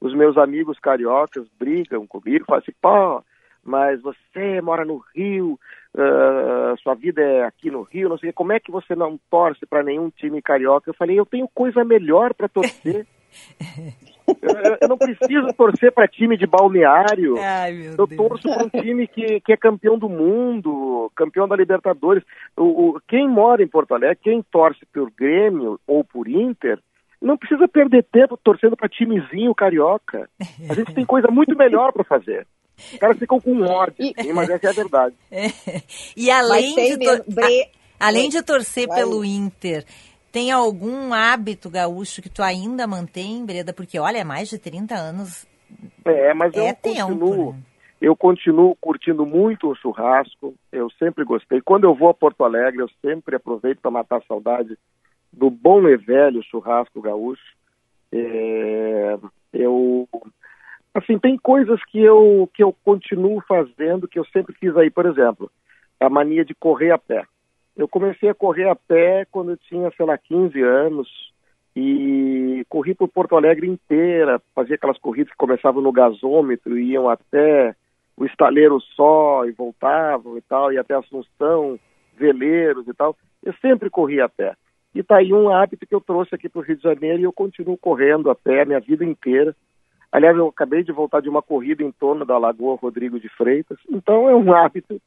[0.00, 3.22] Os meus amigos cariocas brigam comigo, falam assim, pô,
[3.62, 5.58] mas você mora no Rio,
[5.94, 9.64] uh, sua vida é aqui no Rio, não sei como é que você não torce
[9.64, 10.90] para nenhum time carioca?
[10.90, 13.06] Eu falei, eu tenho coisa melhor para torcer.
[14.26, 17.36] Eu, eu, não preciso torcer para time de balneário.
[17.38, 22.22] Ai, eu torço para um time que, que é campeão do mundo, campeão da Libertadores.
[22.56, 22.62] O,
[22.96, 26.78] o, quem mora em Porto Alegre, quem torce por Grêmio ou por Inter,
[27.20, 30.28] não precisa perder tempo torcendo para timezinho carioca.
[30.68, 32.46] A gente tem coisa muito melhor para fazer.
[32.76, 34.32] Os caras ficam com ódio, e...
[34.32, 35.14] mas essa é a verdade.
[35.30, 35.46] É.
[36.16, 37.24] E além de, tor...
[37.28, 37.70] Bre...
[37.98, 38.98] além de torcer Vai.
[38.98, 39.84] pelo Inter,
[40.34, 43.72] tem algum hábito gaúcho que tu ainda mantém, Breda?
[43.72, 45.46] Porque, olha, é mais de 30 anos.
[46.04, 47.52] É, mas é eu tempo, continuo.
[47.52, 47.58] Né?
[48.00, 51.60] Eu continuo curtindo muito o churrasco, eu sempre gostei.
[51.60, 54.76] Quando eu vou a Porto Alegre, eu sempre aproveito para matar a saudade
[55.32, 57.54] do bom e velho churrasco gaúcho.
[58.12, 59.16] É,
[59.52, 60.08] eu
[60.92, 65.06] assim tem coisas que eu que eu continuo fazendo que eu sempre fiz aí por
[65.06, 65.50] exemplo
[65.98, 67.24] a mania de correr a pé
[67.76, 71.08] eu comecei a correr a pé quando eu tinha, sei lá, 15 anos
[71.76, 77.74] e corri por Porto Alegre inteira, fazia aquelas corridas que começavam no gasômetro, iam até
[78.16, 81.78] o estaleiro só e voltavam e tal, e até Assunção,
[82.16, 83.16] veleiros e tal.
[83.42, 84.54] Eu sempre corri a pé.
[84.94, 87.24] E tá aí um hábito que eu trouxe aqui para o Rio de Janeiro e
[87.24, 89.54] eu continuo correndo a pé minha vida inteira.
[90.12, 93.78] Aliás, eu acabei de voltar de uma corrida em torno da Lagoa Rodrigo de Freitas,
[93.90, 95.00] então é um hábito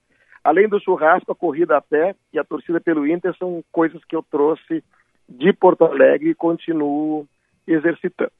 [0.47, 4.15] além do churrasco, a corrida a pé e a torcida pelo Inter são coisas que
[4.15, 4.81] eu trouxe
[5.27, 7.27] de Porto Alegre e continuo
[7.67, 8.31] exercitando.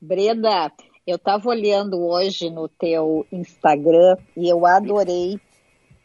[0.00, 0.72] Breda,
[1.06, 5.38] eu estava olhando hoje no teu Instagram e eu adorei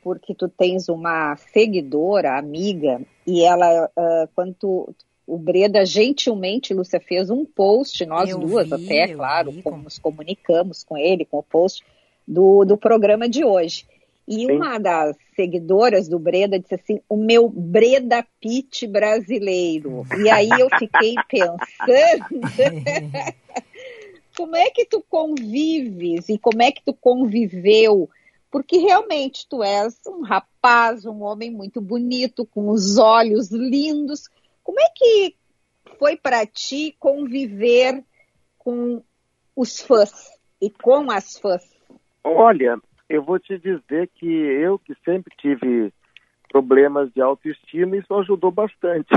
[0.03, 6.99] porque tu tens uma seguidora, amiga, e ela, uh, quando tu, o Breda gentilmente, Lúcia,
[6.99, 11.39] fez um post, nós eu duas vi, até, claro, como nos comunicamos com ele, com
[11.39, 11.83] o post
[12.27, 13.85] do, do programa de hoje.
[14.29, 14.51] E Sim.
[14.51, 20.05] uma das seguidoras do Breda disse assim: o meu Breda Pitt brasileiro.
[20.19, 22.25] E aí eu fiquei pensando.
[24.37, 28.07] como é que tu convives e como é que tu conviveu?
[28.51, 34.29] Porque realmente tu és um rapaz, um homem muito bonito, com os olhos lindos.
[34.63, 35.35] Como é que
[35.97, 38.03] foi para ti conviver
[38.59, 39.01] com
[39.55, 40.29] os fãs
[40.61, 41.67] e com as fãs?
[42.23, 42.79] Olha,
[43.09, 45.91] eu vou te dizer que eu que sempre tive
[46.51, 49.07] problemas de autoestima, isso ajudou bastante.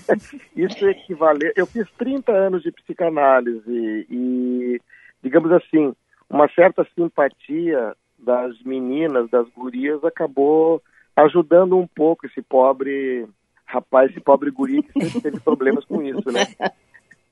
[0.56, 1.52] isso equivale.
[1.56, 4.80] Eu fiz 30 anos de psicanálise e,
[5.22, 5.94] digamos assim,
[6.28, 10.82] uma certa simpatia das meninas, das gurias, acabou
[11.16, 13.26] ajudando um pouco esse pobre
[13.66, 16.46] rapaz, esse pobre guri que sempre teve problemas com isso, né?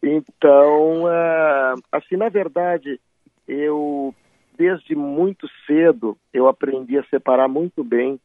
[0.03, 2.99] Então, uh, assim, na verdade,
[3.47, 4.15] eu,
[4.61, 8.21] desde muito cedo, eu aprendi a separar muito bem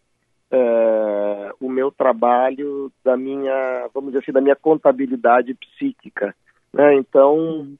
[0.51, 6.35] uh, o meu trabalho da minha, vamos dizer assim, da minha contabilidade psíquica,
[6.73, 6.93] né?
[6.95, 7.73] Então,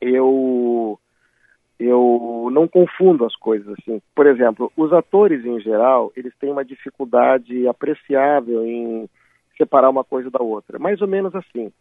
[0.00, 0.98] eu
[1.78, 4.02] eu não confundo as coisas assim.
[4.12, 9.08] Por exemplo, os atores em geral, eles têm uma dificuldade apreciável em
[9.56, 10.80] separar uma coisa da outra.
[10.80, 11.72] Mais ou menos assim.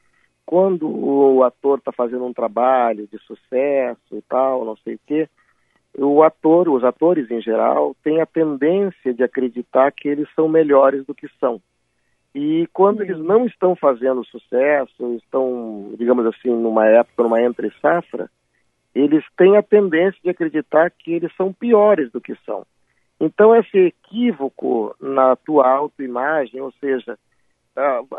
[0.45, 5.27] Quando o ator está fazendo um trabalho de sucesso e tal, não sei o quê,
[5.95, 11.05] o ator, os atores em geral, têm a tendência de acreditar que eles são melhores
[11.05, 11.61] do que são.
[12.35, 18.29] E quando eles não estão fazendo sucesso, estão, digamos assim, numa época, numa entre safra,
[18.93, 22.65] eles têm a tendência de acreditar que eles são piores do que são.
[23.19, 27.17] Então, esse equívoco na tua autoimagem, ou seja,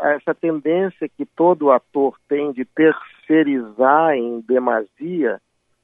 [0.01, 5.39] essa tendência que todo ator tem de terceirizar em demasia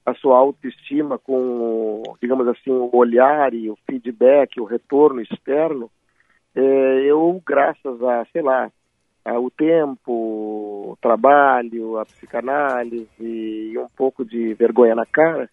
[0.06, 5.90] a sua autoestima com, digamos assim, o olhar e o feedback, o retorno externo,
[6.54, 6.60] é,
[7.04, 8.70] eu, graças a, sei lá,
[9.34, 10.12] o tempo,
[10.92, 15.50] o trabalho, a psicanálise e um pouco de vergonha na cara,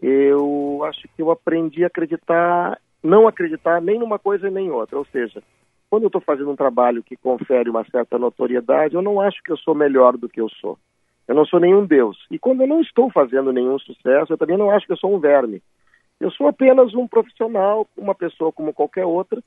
[0.00, 4.96] eu acho que eu aprendi a acreditar, não acreditar nem numa coisa nem outra.
[4.96, 5.42] Ou seja,
[5.90, 9.50] quando eu estou fazendo um trabalho que confere uma certa notoriedade, eu não acho que
[9.50, 10.78] eu sou melhor do que eu sou.
[11.26, 12.16] Eu não sou nenhum Deus.
[12.30, 15.14] E quando eu não estou fazendo nenhum sucesso, eu também não acho que eu sou
[15.14, 15.62] um verme.
[16.20, 19.42] Eu sou apenas um profissional, uma pessoa como qualquer outra,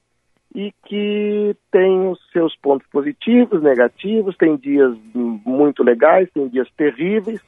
[0.54, 7.42] e que tem os seus pontos positivos, negativos, tem dias muito legais, tem dias terríveis,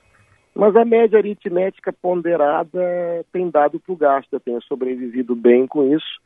[0.53, 2.79] mas a média aritmética ponderada
[3.31, 6.19] tem dado para o gasto, eu tenho sobrevivido bem com isso,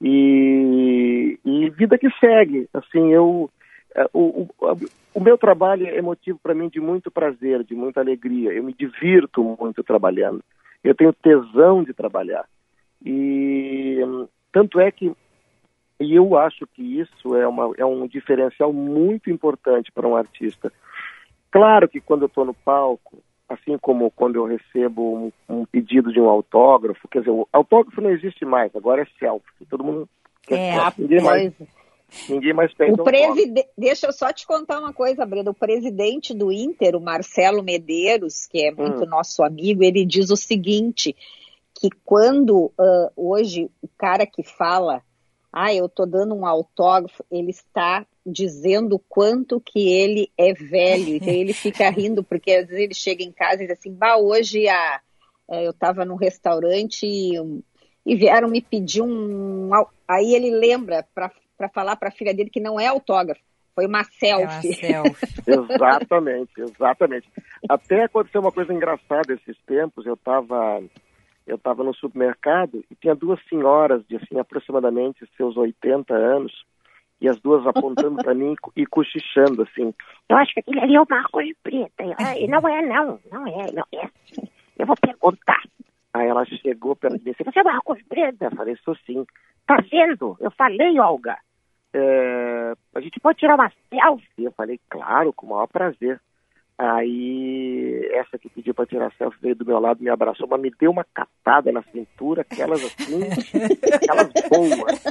[0.00, 3.50] e, e vida que segue, assim, eu...
[3.94, 4.76] É, o, o,
[5.14, 8.52] o meu trabalho é motivo para mim de muito prazer, de muita alegria.
[8.52, 10.42] Eu me divirto muito trabalhando.
[10.82, 12.44] Eu tenho tesão de trabalhar.
[13.04, 14.00] E
[14.52, 15.14] tanto é que
[16.00, 20.72] e eu acho que isso é, uma, é um diferencial muito importante para um artista.
[21.50, 26.12] Claro que quando eu estou no palco, assim como quando eu recebo um, um, pedido
[26.12, 29.66] de um autógrafo, quer dizer, o autógrafo não existe mais, agora é selfie.
[29.70, 30.08] Todo mundo
[30.42, 31.52] quer é, selfie, ninguém mais,
[32.28, 33.66] ninguém mais pede o preside...
[33.76, 35.50] Deixa eu só te contar uma coisa, Breda.
[35.50, 39.06] O presidente do Inter, o Marcelo Medeiros, que é muito hum.
[39.06, 41.14] nosso amigo, ele diz o seguinte,
[41.74, 45.02] que quando uh, hoje o cara que fala
[45.56, 51.14] ah, eu estou dando um autógrafo, ele está dizendo quanto que ele é velho.
[51.14, 54.16] Então ele fica rindo, porque às vezes ele chega em casa e diz assim, bah,
[54.16, 55.00] hoje a,
[55.48, 57.36] é, eu estava num restaurante e,
[58.04, 59.70] e, vieram me pedir um.
[60.08, 61.30] Aí ele lembra para
[61.72, 63.42] falar para a filha dele que não é autógrafo.
[63.74, 64.86] Foi uma selfie.
[64.86, 65.42] É uma selfie.
[65.50, 67.28] exatamente, exatamente.
[67.68, 70.06] Até aconteceu uma coisa engraçada esses tempos.
[70.06, 70.82] Eu estava
[71.46, 76.64] eu estava no supermercado e tinha duas senhoras de assim aproximadamente seus 80 anos
[77.20, 79.94] e as duas apontando para mim e cochichando assim.
[80.28, 82.04] Eu acho que aquele ali é o Marcos Preta.
[82.38, 84.08] E não é, não, não é, não é.
[84.78, 85.62] Eu vou perguntar.
[86.12, 88.46] Aí ela chegou perto de mim e disse, você é Marcos Preta?
[88.46, 89.24] Eu falei, sou sim.
[89.66, 90.36] Tá vendo?
[90.40, 91.36] Eu falei, Olga.
[91.94, 94.44] É, a gente pode tirar uma selfie?
[94.44, 96.20] Eu falei, claro, com o maior prazer.
[96.76, 100.72] Aí, essa que pediu para tirar selfie veio do meu lado, me abraçou, mas me
[100.78, 103.20] deu uma catada na cintura, aquelas assim,
[103.94, 105.04] aquelas boas.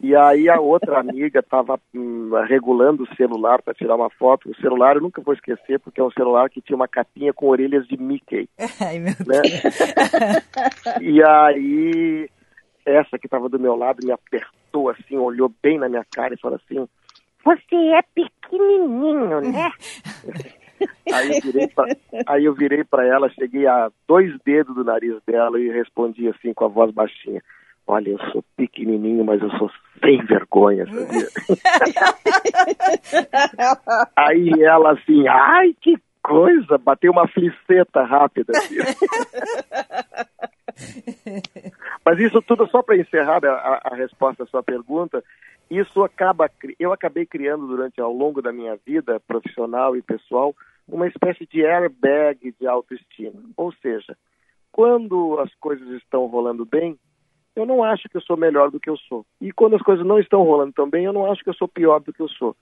[0.00, 4.50] E aí a outra amiga estava hum, regulando o celular para tirar uma foto.
[4.50, 7.48] O celular eu nunca vou esquecer, porque é um celular que tinha uma capinha com
[7.48, 8.48] orelhas de Mickey.
[8.80, 9.40] Ai, meu né?
[9.40, 11.00] Deus.
[11.00, 12.30] e aí,
[12.84, 16.40] essa que estava do meu lado me apertou assim, olhou bem na minha cara e
[16.40, 16.86] falou assim,
[17.44, 19.72] você é pequenininho, né?
[21.12, 21.86] aí, eu virei pra,
[22.26, 26.54] aí eu virei para ela, cheguei a dois dedos do nariz dela e respondi assim
[26.54, 27.42] com a voz baixinha.
[27.86, 29.70] Olha, eu sou pequenininho, mas eu sou
[30.02, 31.28] sem vergonha, sabia?
[34.16, 38.52] aí ela assim, ai, que coisa, bateu uma fliceta rápida.
[38.56, 38.76] Assim.
[42.04, 45.24] mas isso tudo só para encerrar a, a resposta à sua pergunta,
[45.70, 50.54] isso acaba, eu acabei criando durante ao longo da minha vida profissional e pessoal
[50.86, 53.40] uma espécie de airbag de autoestima.
[53.56, 54.16] Ou seja,
[54.70, 56.98] quando as coisas estão rolando bem,
[57.56, 59.24] eu não acho que eu sou melhor do que eu sou.
[59.40, 61.68] E quando as coisas não estão rolando tão bem, eu não acho que eu sou
[61.68, 62.54] pior do que eu sou.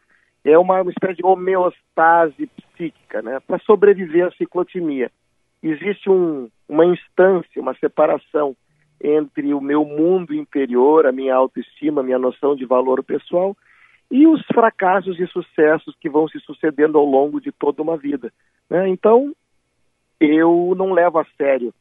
[0.44, 3.40] É uma, uma espécie de homeostase psíquica, né?
[3.40, 5.10] Para sobreviver à ciclotimia.
[5.62, 8.54] Existe um, uma instância, uma separação
[9.02, 13.56] entre o meu mundo interior, a minha autoestima, a minha noção de valor pessoal
[14.10, 18.32] e os fracassos e sucessos que vão se sucedendo ao longo de toda uma vida.
[18.68, 18.88] Né?
[18.88, 19.34] Então,
[20.20, 21.72] eu não levo a sério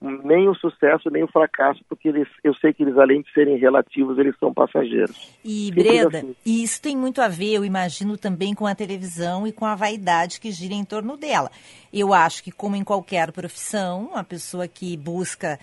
[0.00, 3.56] nem o sucesso nem o fracasso, porque eles, eu sei que eles, além de serem
[3.56, 5.32] relativos, eles são passageiros.
[5.44, 6.36] E, Breda, assim.
[6.44, 10.40] isso tem muito a ver, eu imagino, também com a televisão e com a vaidade
[10.40, 11.50] que gira em torno dela.
[11.92, 15.58] Eu acho que, como em qualquer profissão, a pessoa que busca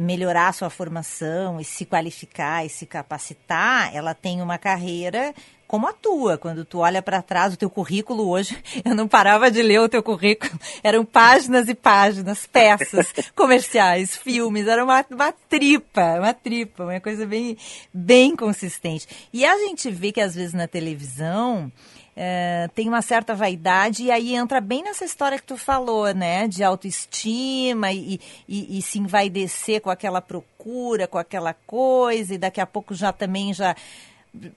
[0.00, 5.34] melhorar a sua formação e se qualificar e se capacitar, ela tem uma carreira
[5.72, 6.36] como a tua.
[6.36, 9.88] Quando tu olha para trás, o teu currículo hoje, eu não parava de ler o
[9.88, 10.52] teu currículo.
[10.84, 14.66] Eram páginas e páginas, peças, comerciais, filmes.
[14.68, 17.56] Era uma, uma tripa, uma tripa, uma coisa bem,
[17.92, 19.08] bem consistente.
[19.32, 21.72] E a gente vê que às vezes na televisão
[22.16, 26.46] é, tem uma certa vaidade e aí entra bem nessa história que tu falou, né?
[26.46, 32.60] De autoestima e, e, e se envaidecer com aquela procura, com aquela coisa e daqui
[32.60, 33.74] a pouco já também já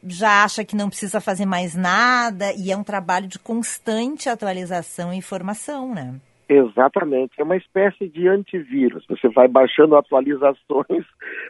[0.08, 5.14] já acha que não precisa fazer mais nada e é um trabalho de constante atualização
[5.14, 6.16] e informação, né?
[6.48, 9.04] Exatamente, é uma espécie de antivírus.
[9.10, 11.06] Você vai baixando atualizações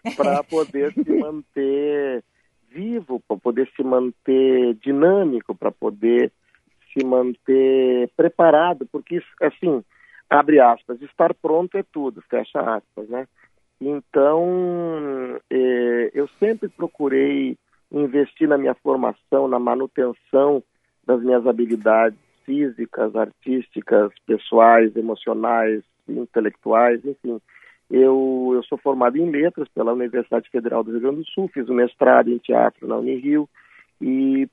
[0.15, 2.23] para poder se manter
[3.45, 6.31] poder se manter dinâmico, para poder
[6.91, 9.83] se manter preparado, porque assim,
[10.27, 13.27] abre aspas, estar pronto é tudo, fecha aspas, né?
[13.79, 17.55] Então, é, eu sempre procurei
[17.91, 20.63] investir na minha formação, na manutenção
[21.05, 27.39] das minhas habilidades físicas, artísticas, pessoais, emocionais, intelectuais, enfim.
[27.89, 31.69] Eu, eu sou formado em letras pela Universidade Federal do Rio Grande do Sul, fiz
[31.69, 33.47] um mestrado em teatro na Unirio
[34.01, 34.47] e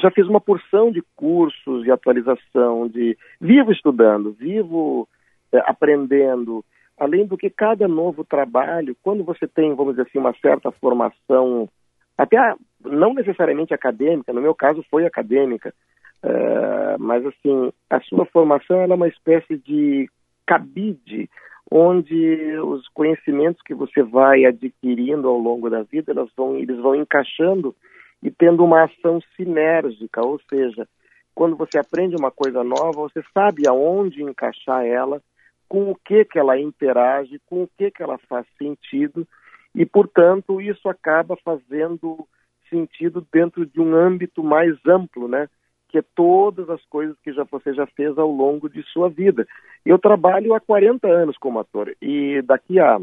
[0.00, 5.08] já fiz uma porção de cursos de atualização, de vivo estudando, vivo
[5.52, 6.64] é, aprendendo.
[6.98, 11.68] Além do que cada novo trabalho, quando você tem, vamos dizer assim, uma certa formação
[12.16, 12.54] até a,
[12.84, 15.74] não necessariamente acadêmica, no meu caso foi acadêmica,
[16.22, 20.08] uh, mas assim, a sua formação é uma espécie de
[20.46, 21.28] cabide
[21.74, 27.74] onde os conhecimentos que você vai adquirindo ao longo da vida, vão, eles vão encaixando
[28.22, 30.86] e tendo uma ação sinérgica, ou seja,
[31.34, 35.22] quando você aprende uma coisa nova, você sabe aonde encaixar ela,
[35.66, 39.26] com o que que ela interage, com o que que ela faz sentido,
[39.74, 42.28] e, portanto, isso acaba fazendo
[42.68, 45.48] sentido dentro de um âmbito mais amplo, né?
[45.92, 49.46] Que é todas as coisas que já você já fez ao longo de sua vida.
[49.84, 52.98] Eu trabalho há 40 anos como ator e daqui a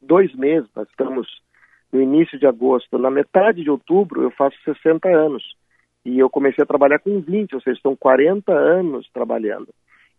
[0.00, 1.26] dois meses, nós estamos
[1.92, 5.42] no início de agosto, na metade de outubro eu faço 60 anos.
[6.04, 9.68] E eu comecei a trabalhar com 20, ou seja, estão 40 anos trabalhando.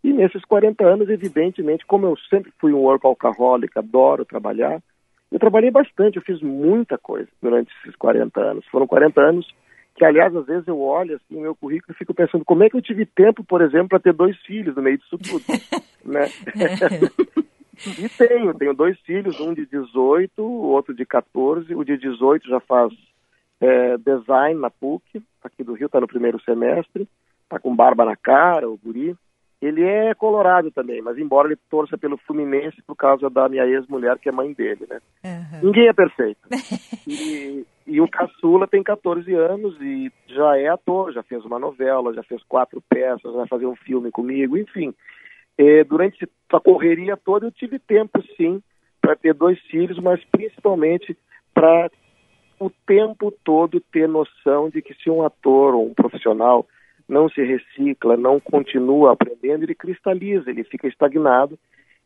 [0.03, 4.81] E nesses 40 anos, evidentemente, como eu sempre fui um workaholic, adoro trabalhar,
[5.31, 8.65] eu trabalhei bastante, eu fiz muita coisa durante esses 40 anos.
[8.67, 9.47] Foram 40 anos
[9.95, 12.69] que, aliás, às vezes eu olho assim, o meu currículo e fico pensando como é
[12.69, 15.43] que eu tive tempo, por exemplo, para ter dois filhos no meio disso tudo,
[16.03, 16.27] né?
[17.99, 21.75] e tenho, tenho dois filhos, um de 18, o outro de 14.
[21.75, 22.91] O de 18 já faz
[23.61, 27.07] é, design na PUC, aqui do Rio, está no primeiro semestre,
[27.43, 29.15] está com barba na cara, o guri.
[29.61, 34.19] Ele é colorado também, mas embora ele torça pelo Fluminense por causa da minha ex-mulher,
[34.19, 34.99] que é mãe dele, né?
[35.23, 35.67] Uhum.
[35.67, 36.41] Ninguém é perfeito.
[37.07, 42.13] e, e, o caçula tem 14 anos e já é ator, já fez uma novela,
[42.13, 44.93] já fez quatro peças, vai fazer um filme comigo, enfim.
[45.57, 48.61] E, durante a correria toda eu tive tempo, sim,
[49.01, 51.17] para ter dois filhos, mas principalmente
[51.53, 51.89] para
[52.59, 56.65] o tempo todo ter noção de que se um ator ou um profissional
[57.07, 61.59] não se recicla, não continua aprendendo, ele cristaliza, ele fica estagnado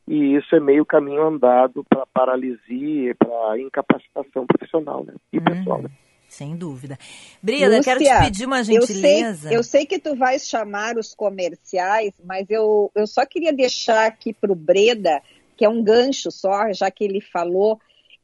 [0.07, 5.13] e isso é meio caminho andado para paralisia, para incapacitação profissional né?
[5.31, 5.81] e pessoal.
[5.81, 5.89] Né?
[6.27, 6.97] Sem dúvida.
[7.41, 9.47] Brida, Lúcia, quero te pedir uma gentileza.
[9.47, 13.53] Eu sei, eu sei, que tu vais chamar os comerciais, mas eu, eu só queria
[13.53, 15.21] deixar aqui para o Breda,
[15.55, 17.79] que é um gancho só, já que ele falou,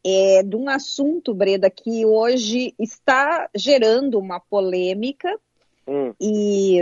[0.06, 5.30] é, de um assunto, Breda, que hoje está gerando uma polêmica,
[5.88, 6.14] Hum.
[6.20, 6.82] E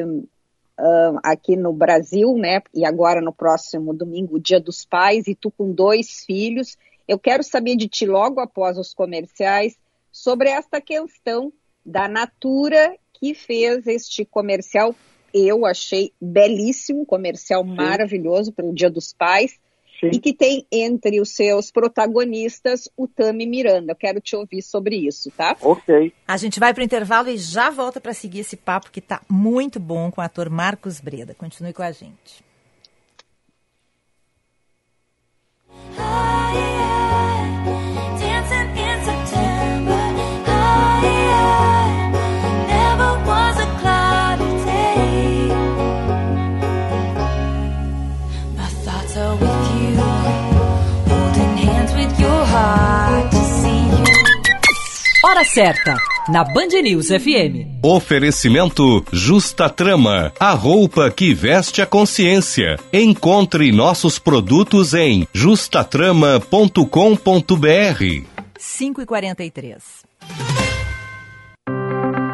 [0.79, 2.61] uh, aqui no Brasil, né?
[2.73, 6.77] E agora no próximo domingo, o Dia dos Pais, e tu com dois filhos.
[7.07, 9.77] Eu quero saber de ti logo após os comerciais
[10.11, 11.51] sobre esta questão
[11.85, 14.95] da Natura que fez este comercial.
[15.33, 17.75] Eu achei belíssimo, comercial Sim.
[17.75, 19.59] maravilhoso pelo Dia dos Pais.
[20.01, 20.09] Sim.
[20.13, 23.91] e que tem entre os seus protagonistas o Tami Miranda.
[23.91, 25.55] Eu quero te ouvir sobre isso, tá?
[25.61, 26.11] Ok.
[26.27, 29.21] A gente vai para o intervalo e já volta para seguir esse papo que está
[29.29, 31.35] muito bom com o ator Marcos Breda.
[31.35, 32.50] Continue com a gente.
[55.53, 55.97] Certa,
[56.29, 57.83] na Band News FM.
[57.83, 62.77] Oferecimento Justa Trama, a roupa que veste a consciência.
[62.93, 68.25] Encontre nossos produtos em justatrama.com.br.
[68.57, 70.10] 5 e 43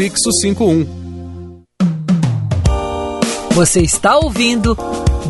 [0.00, 1.62] prefixo 51.
[3.50, 4.74] Você está ouvindo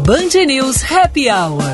[0.06, 1.64] Band News Happy Hour.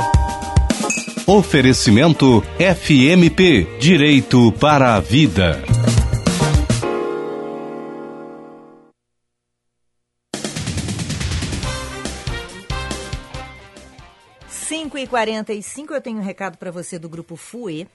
[1.26, 5.62] Oferecimento FMP Direito para a Vida.
[14.49, 17.86] Cinco e 45 eu tenho um recado para você do grupo FUE,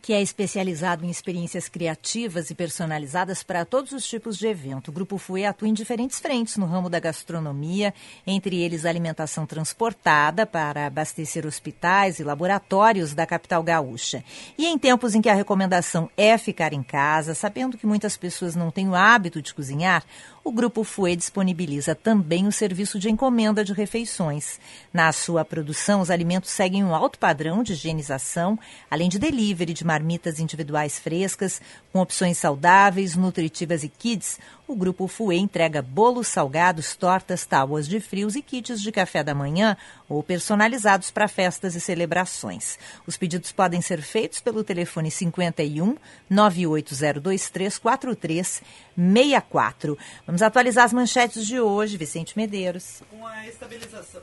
[0.00, 4.88] que é especializado em experiências criativas e personalizadas para todos os tipos de evento.
[4.88, 7.92] O Grupo FUE atua em diferentes frentes no ramo da gastronomia,
[8.26, 14.24] entre eles alimentação transportada para abastecer hospitais e laboratórios da capital gaúcha.
[14.56, 18.56] E em tempos em que a recomendação é ficar em casa, sabendo que muitas pessoas
[18.56, 20.04] não têm o hábito de cozinhar,
[20.42, 24.58] o Grupo FUE disponibiliza também o serviço de encomenda de refeições.
[24.92, 28.58] Na sua produção, os alimentos seguem um alto padrão de higienização,
[28.90, 31.60] além de delivery de marmitas individuais frescas,
[31.92, 34.38] com opções saudáveis, nutritivas e kids.
[34.70, 39.34] O Grupo FUE entrega bolos salgados, tortas, tábuas de frios e kits de café da
[39.34, 39.76] manhã
[40.08, 42.78] ou personalizados para festas e celebrações.
[43.04, 45.96] Os pedidos podem ser feitos pelo telefone 51
[46.30, 49.98] 98023 4364.
[50.24, 53.02] Vamos atualizar as manchetes de hoje, Vicente Medeiros.
[53.10, 54.22] Com a estabilização.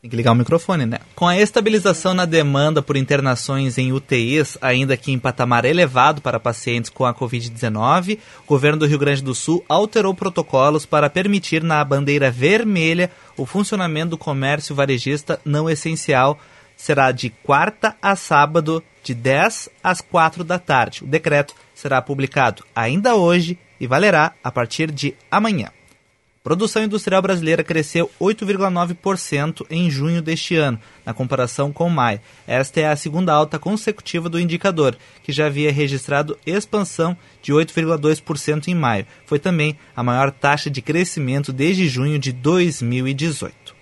[0.00, 0.98] Tem que ligar o microfone, né?
[1.14, 6.40] Com a estabilização na demanda por internações em UTIs, ainda que em patamar elevado para
[6.40, 11.62] pacientes com a Covid-19, o governo do Rio Grande do Sul alterou protocolos para permitir
[11.62, 16.38] na bandeira vermelha o funcionamento do comércio varejista não essencial.
[16.74, 21.04] Será de quarta a sábado, de 10 às 4 da tarde.
[21.04, 25.68] O decreto será publicado ainda hoje e valerá a partir de amanhã.
[26.42, 32.18] Produção industrial brasileira cresceu 8,9% em junho deste ano, na comparação com maio.
[32.46, 38.68] Esta é a segunda alta consecutiva do indicador, que já havia registrado expansão de 8,2%
[38.68, 39.06] em maio.
[39.26, 43.80] Foi também a maior taxa de crescimento desde junho de 2018.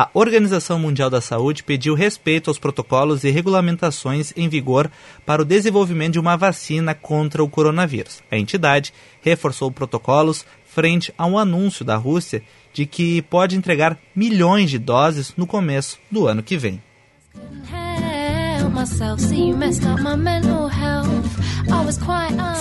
[0.00, 4.88] A Organização Mundial da Saúde pediu respeito aos protocolos e regulamentações em vigor
[5.26, 8.22] para o desenvolvimento de uma vacina contra o coronavírus.
[8.30, 12.42] A entidade reforçou protocolos frente a um anúncio da Rússia
[12.72, 16.80] de que pode entregar milhões de doses no começo do ano que vem.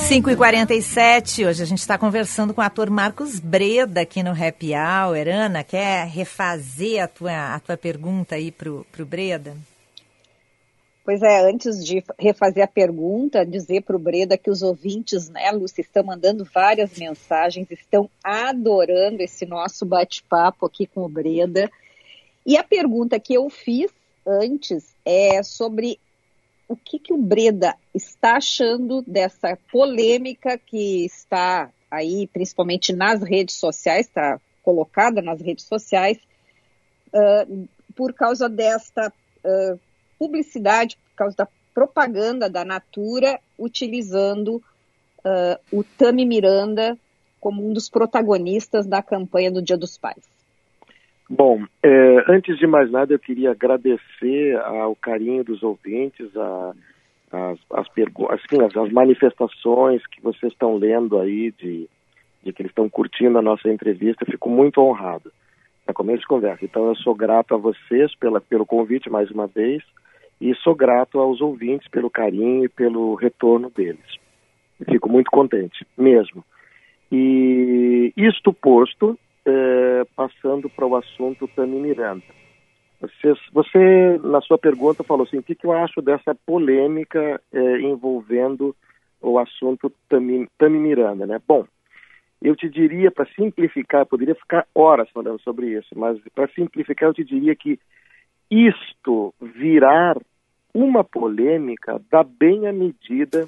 [0.08, 4.32] 5 e 47 hoje a gente está conversando com o ator Marcos Breda aqui no
[4.32, 5.28] Happy Hour.
[5.28, 9.56] Ana, quer refazer a tua, a tua pergunta aí pro, pro Breda?
[11.08, 15.50] Pois é, antes de refazer a pergunta, dizer para o Breda que os ouvintes, né,
[15.52, 21.72] Lúcia, estão mandando várias mensagens, estão adorando esse nosso bate-papo aqui com o Breda.
[22.46, 23.90] E a pergunta que eu fiz
[24.28, 25.98] antes é sobre
[26.68, 33.56] o que, que o Breda está achando dessa polêmica que está aí, principalmente nas redes
[33.56, 36.18] sociais, está colocada nas redes sociais,
[37.14, 39.08] uh, por causa desta
[39.46, 39.80] uh,
[40.18, 46.98] publicidade, por causa da propaganda da Natura, utilizando uh, o Tami Miranda
[47.40, 50.28] como um dos protagonistas da campanha do Dia dos Pais.
[51.30, 56.74] Bom, é, antes de mais nada, eu queria agradecer ao carinho dos ouvintes, a,
[57.32, 57.88] as, as,
[58.30, 61.90] assim, as, as manifestações que vocês estão lendo aí de,
[62.44, 64.24] de que eles estão curtindo a nossa entrevista.
[64.24, 65.32] Eu fico muito honrado.
[65.86, 66.64] É começo de conversa.
[66.64, 69.84] Então, eu sou grato a vocês pela, pelo convite mais uma vez
[70.40, 74.18] e sou grato aos ouvintes pelo carinho e pelo retorno deles.
[74.90, 76.44] Fico muito contente, mesmo.
[77.12, 82.24] E isto posto, é, passando para o assunto Tami Miranda.
[83.00, 87.80] Você, você, na sua pergunta, falou assim: o que, que eu acho dessa polêmica é,
[87.80, 88.76] envolvendo
[89.22, 91.40] o assunto Tami, Tami Miranda, né?
[91.48, 91.66] Bom,
[92.42, 97.14] eu te diria, para simplificar, poderia ficar horas falando sobre isso, mas para simplificar, eu
[97.14, 97.80] te diria que
[98.50, 100.18] isto virar
[100.74, 103.48] uma polêmica dá bem a medida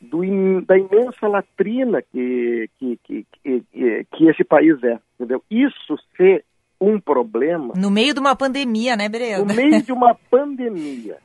[0.00, 0.20] do,
[0.62, 5.42] da imensa latrina que, que, que, que, que esse país é, entendeu?
[5.50, 6.44] Isso ser
[6.80, 7.74] um problema...
[7.76, 9.44] No meio de uma pandemia, né, Breno?
[9.44, 11.18] No meio de uma pandemia,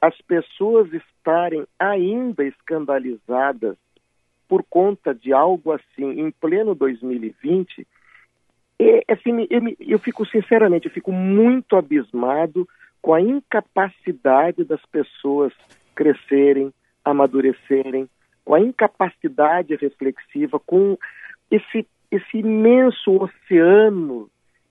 [0.00, 3.76] as pessoas estarem ainda escandalizadas
[4.48, 7.86] por conta de algo assim em pleno 2020,
[8.80, 12.66] é, assim, eu, eu fico sinceramente, eu fico muito abismado
[13.02, 15.52] com a incapacidade das pessoas
[15.94, 16.72] crescerem,
[17.04, 18.08] amadurecerem,
[18.42, 20.96] com a incapacidade reflexiva, com
[21.50, 24.30] esse, esse imenso oceano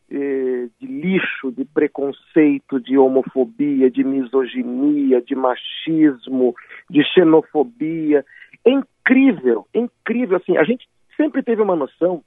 [0.10, 6.56] eh, de lixo, de preconceito, de homofobia, de misoginia, de machismo,
[6.90, 8.26] de xenofobia.
[8.66, 10.38] É incrível, é incrível.
[10.38, 12.24] Assim, a gente sempre teve uma noção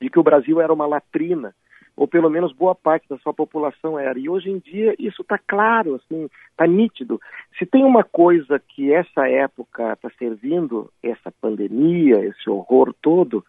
[0.00, 1.54] de que o Brasil era uma latrina
[2.00, 4.18] ou pelo menos boa parte da sua população era.
[4.18, 7.20] E hoje em dia isso está claro, assim, está nítido.
[7.58, 13.44] Se tem uma coisa que essa época está servindo, essa pandemia, esse horror todo,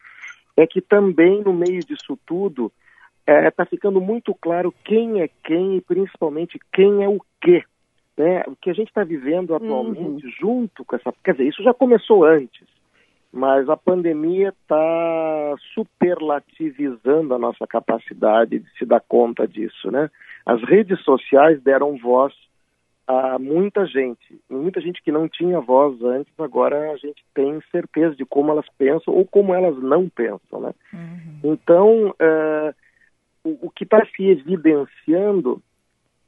[0.58, 2.72] é que também no meio disso tudo
[3.22, 7.64] está é, tá ficando muito claro quem é quem e principalmente quem é o quê.
[8.18, 8.44] Né?
[8.48, 10.32] O que a gente está vivendo atualmente uhum.
[10.42, 11.14] junto com essa.
[11.24, 12.68] Quer dizer, isso já começou antes
[13.32, 20.10] mas a pandemia está superlativizando a nossa capacidade de se dar conta disso, né?
[20.46, 22.34] As redes sociais deram voz
[23.08, 28.16] a muita gente, muita gente que não tinha voz antes, agora a gente tem certeza
[28.16, 30.74] de como elas pensam ou como elas não pensam, né?
[30.94, 31.40] Uhum.
[31.44, 32.74] Então, uh,
[33.44, 35.62] o, o que está se evidenciando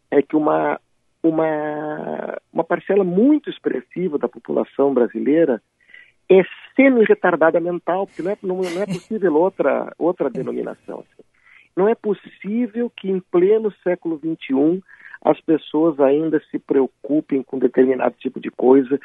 [0.09, 0.79] é que uma,
[1.21, 5.61] uma, uma parcela muito expressiva da população brasileira
[6.30, 6.43] é
[6.76, 10.99] semi-retardada mental, porque não é, não, não é possível outra, outra denominação.
[10.99, 11.24] Assim.
[11.76, 14.82] Não é possível que em pleno século XXI
[15.21, 18.99] as pessoas ainda se preocupem com determinado tipo de coisa,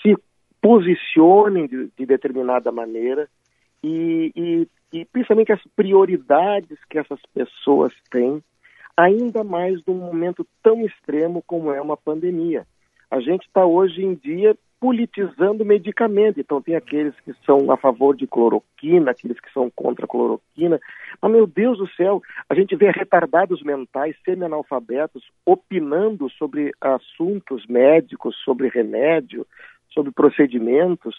[0.00, 0.16] se
[0.62, 3.28] posicionem de, de determinada maneira
[3.82, 8.42] e, e, e principalmente as prioridades que essas pessoas têm,
[8.96, 12.66] ainda mais num momento tão extremo como é uma pandemia.
[13.10, 16.38] A gente está hoje em dia politizando medicamento.
[16.38, 20.78] Então, tem aqueles que são a favor de cloroquina, aqueles que são contra a cloroquina.
[21.20, 28.36] Mas, meu Deus do céu, a gente vê retardados mentais, semi-analfabetos, opinando sobre assuntos médicos,
[28.44, 29.46] sobre remédio,
[29.90, 31.16] sobre procedimentos,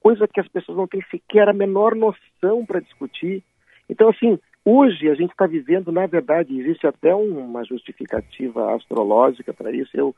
[0.00, 3.42] coisa que as pessoas não têm sequer a menor noção para discutir.
[3.88, 9.72] Então, assim, hoje a gente está vivendo, na verdade, existe até uma justificativa astrológica para
[9.72, 9.90] isso.
[9.94, 10.14] Eu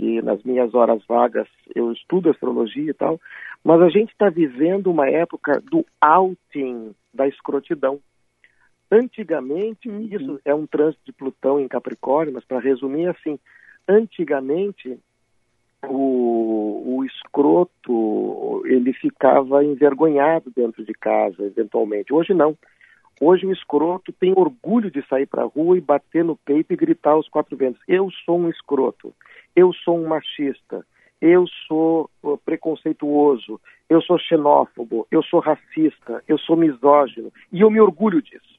[0.00, 3.20] que nas minhas horas vagas eu estudo astrologia e tal,
[3.62, 8.00] mas a gente está vivendo uma época do outing da escrotidão.
[8.90, 10.08] Antigamente, uhum.
[10.10, 13.38] isso é um trânsito de Plutão em Capricórnio, mas para resumir assim,
[13.86, 14.98] antigamente
[15.86, 22.10] o, o escroto ele ficava envergonhado dentro de casa, eventualmente.
[22.10, 22.56] Hoje não.
[23.20, 26.76] Hoje o escroto tem orgulho de sair para a rua e bater no peito e
[26.76, 29.14] gritar aos quatro ventos: Eu sou um escroto.
[29.54, 30.86] Eu sou um machista,
[31.20, 32.08] eu sou
[32.44, 38.58] preconceituoso, eu sou xenófobo, eu sou racista, eu sou misógino, e eu me orgulho disso.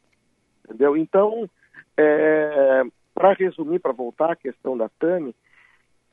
[0.65, 0.95] Entendeu?
[0.95, 1.49] Então,
[1.97, 2.83] é,
[3.15, 5.33] para resumir, para voltar à questão da Tami,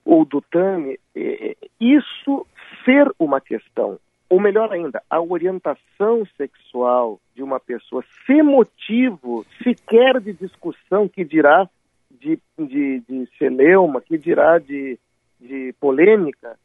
[0.05, 2.47] ou do Tami, é, isso
[2.85, 10.21] ser uma questão, ou melhor ainda, a orientação sexual de uma pessoa ser motivo sequer
[10.21, 11.69] de discussão que dirá
[12.11, 14.99] de, de, de celeuma, que dirá de,
[15.41, 16.59] de polêmica,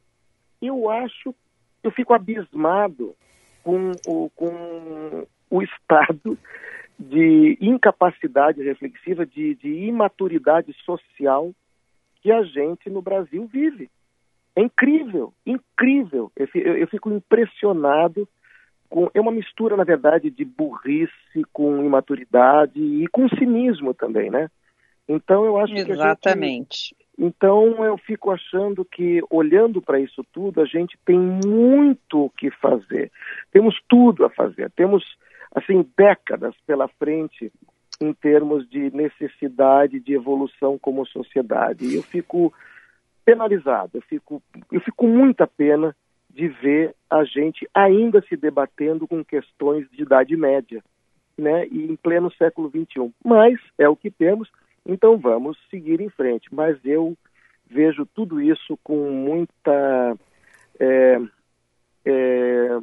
[0.62, 1.34] eu acho,
[1.82, 3.16] eu fico abismado
[3.64, 6.38] com o, com o estado
[7.00, 11.52] de incapacidade reflexiva, de, de imaturidade social
[12.22, 13.90] que a gente no Brasil vive.
[14.56, 16.32] É incrível, incrível.
[16.36, 18.28] Eu, eu, eu fico impressionado
[18.90, 19.10] com.
[19.14, 24.50] É uma mistura, na verdade, de burrice com imaturidade e com cinismo também, né?
[25.08, 26.90] Então eu acho Exatamente.
[26.90, 26.96] que.
[26.96, 32.30] Gente, então eu fico achando que, olhando para isso tudo, a gente tem muito o
[32.30, 33.12] que fazer.
[33.52, 34.72] Temos tudo a fazer.
[34.72, 35.04] Temos,
[35.54, 37.52] assim, décadas pela frente
[38.02, 41.86] em termos de necessidade de evolução como sociedade.
[41.86, 42.52] E eu fico
[43.26, 45.96] penalizado, eu fico, eu fico com muita pena
[46.30, 50.84] de ver a gente ainda se debatendo com questões de idade média,
[51.38, 51.68] né?
[51.68, 53.14] E em pleno século XXI.
[53.24, 54.50] Mas é o que temos,
[54.86, 56.54] então vamos seguir em frente.
[56.54, 57.16] Mas eu
[57.70, 60.18] vejo tudo isso com muita.
[60.80, 61.22] É,
[62.06, 62.80] é,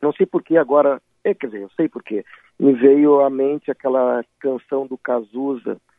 [0.00, 1.02] não sei por que agora.
[1.22, 2.24] É, quer dizer, eu sei por quê.
[2.58, 5.89] Me veio à mente aquela canção do Cazuza, que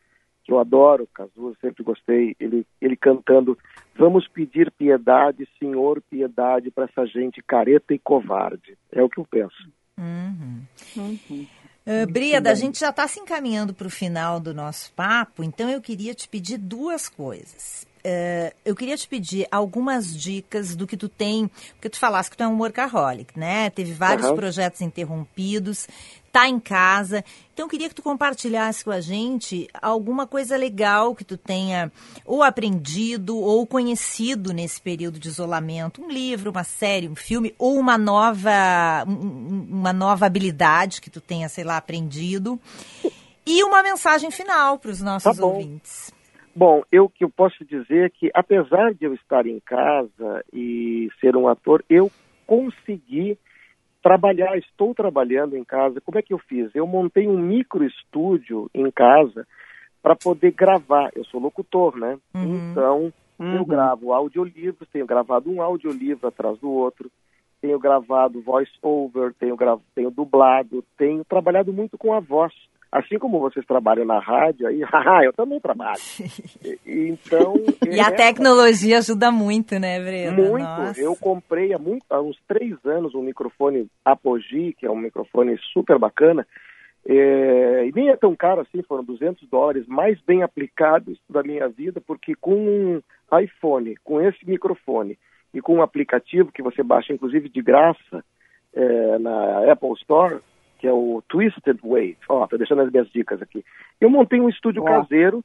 [0.52, 3.56] eu adoro, Cazuza, sempre gostei, ele, ele cantando
[3.94, 8.76] Vamos pedir piedade, Senhor, piedade para essa gente careta e covarde.
[8.90, 9.70] É o que eu penso.
[9.98, 10.62] Uhum.
[10.96, 11.46] Uhum.
[11.86, 15.68] Uh, Brida, a gente já está se encaminhando para o final do nosso papo, então
[15.68, 17.86] eu queria te pedir duas coisas.
[18.04, 22.36] Uh, eu queria te pedir algumas dicas do que tu tem, porque tu falaste que
[22.36, 23.68] tu é um workaholic, né?
[23.70, 24.34] Teve vários uhum.
[24.34, 25.86] projetos interrompidos,
[26.32, 27.22] tá em casa.
[27.52, 31.92] Então eu queria que tu compartilhasse com a gente alguma coisa legal que tu tenha
[32.24, 37.78] ou aprendido ou conhecido nesse período de isolamento, um livro, uma série, um filme ou
[37.78, 42.58] uma nova uma nova habilidade que tu tenha, sei lá, aprendido.
[43.46, 46.12] E uma mensagem final para os nossos tá ouvintes.
[46.54, 51.36] Bom, eu que eu posso dizer que apesar de eu estar em casa e ser
[51.36, 52.10] um ator, eu
[52.46, 53.38] consegui
[54.02, 56.00] trabalhar, estou trabalhando em casa.
[56.00, 56.74] Como é que eu fiz?
[56.74, 59.46] Eu montei um micro estúdio em casa
[60.02, 61.10] para poder gravar.
[61.14, 62.18] Eu sou locutor, né?
[62.34, 62.70] Uhum.
[62.70, 63.56] Então, uhum.
[63.56, 67.10] eu gravo audiolivros, tenho gravado um audiolivro atrás do outro,
[67.60, 69.56] tenho gravado voice over, tenho,
[69.94, 72.52] tenho dublado, tenho trabalhado muito com a voz.
[72.92, 75.98] Assim como vocês trabalham na rádio, aí, haha, eu também trabalho.
[76.84, 77.54] então.
[77.90, 80.50] e a tecnologia ajuda muito, né, Breno?
[80.50, 80.66] Muito.
[80.66, 81.00] Nossa.
[81.00, 85.58] Eu comprei há, muito, há uns três anos um microfone Apogee, que é um microfone
[85.72, 86.46] super bacana.
[87.04, 91.68] É, e nem é tão caro assim, foram 200 dólares, mais bem aplicados da minha
[91.68, 93.02] vida, porque com um
[93.40, 95.18] iPhone, com esse microfone
[95.54, 98.22] e com um aplicativo que você baixa, inclusive de graça,
[98.74, 100.40] é, na Apple Store,
[100.82, 102.18] que é o Twisted Wave.
[102.28, 103.64] Ó, tô deixando as minhas dicas aqui.
[104.00, 105.44] Eu montei um estúdio caseiro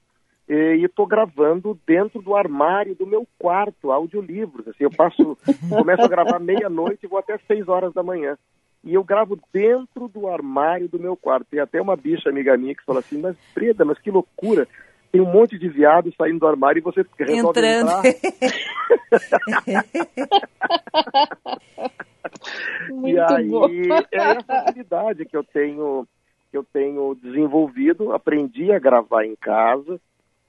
[0.49, 4.67] e estou gravando dentro do armário do meu quarto, audiolivros.
[4.67, 5.37] Assim, eu passo,
[5.69, 8.35] começo a gravar meia-noite e vou até seis horas da manhã.
[8.83, 11.45] E eu gravo dentro do armário do meu quarto.
[11.51, 14.67] Tem até uma bicha amiga minha que fala assim, mas Breda, mas que loucura.
[15.11, 17.91] Tem um monte de viado saindo do armário e você resolve Entrando.
[23.05, 23.69] e aí bom.
[24.11, 26.07] é essa habilidade que eu tenho
[26.49, 29.99] que eu tenho desenvolvido, aprendi a gravar em casa,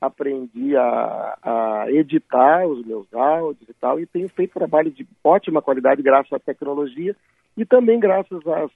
[0.00, 5.61] aprendi a, a, editar os meus áudios e tal, e tenho feito trabalho de ótima
[5.61, 7.16] qualidade graças à tecnologia
[7.56, 8.70] e também graças às,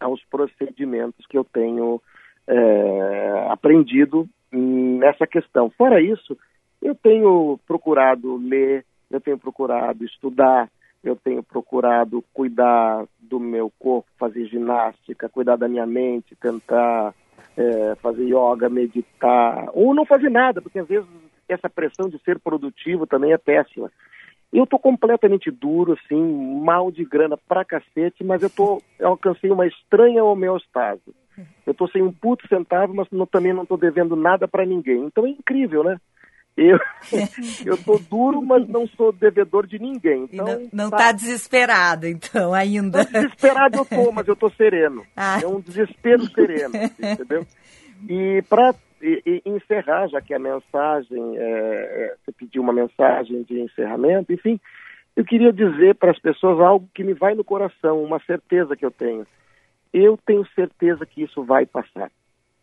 [0.00, 2.02] aos procedimentos que eu tenho
[2.48, 5.70] é, aprendido nessa questão.
[5.70, 6.36] Fora isso,
[6.80, 10.70] eu tenho procurado ler, eu tenho procurado estudar,
[11.02, 17.14] eu tenho procurado cuidar do meu corpo, fazer ginástica, cuidar da minha mente, tentar
[17.56, 21.08] é, fazer yoga, meditar, ou não fazer nada, porque às vezes
[21.48, 23.90] essa pressão de ser produtivo também é péssima.
[24.52, 29.50] Eu tô completamente duro, assim, mal de grana pra cacete, mas eu tô, eu alcancei
[29.50, 31.02] uma estranha homeostase.
[31.66, 35.04] Eu tô sem um puto centavo, mas não, também não tô devendo nada para ninguém.
[35.04, 35.98] Então é incrível, né?
[36.56, 36.78] Eu,
[37.66, 40.28] eu tô duro, mas não sou devedor de ninguém.
[40.32, 40.96] Então, não, não tá...
[40.96, 41.12] tá...
[41.12, 43.04] desesperado, então, ainda.
[43.04, 45.04] Desesperado eu tô, mas eu tô sereno.
[45.16, 45.40] Ah.
[45.42, 47.46] É um desespero sereno, entendeu?
[48.08, 48.74] E para
[49.44, 54.58] encerrar, já que a mensagem, é, é, você pediu uma mensagem de encerramento, enfim,
[55.16, 58.84] eu queria dizer para as pessoas algo que me vai no coração, uma certeza que
[58.84, 59.26] eu tenho.
[59.94, 62.10] Eu tenho certeza que isso vai passar.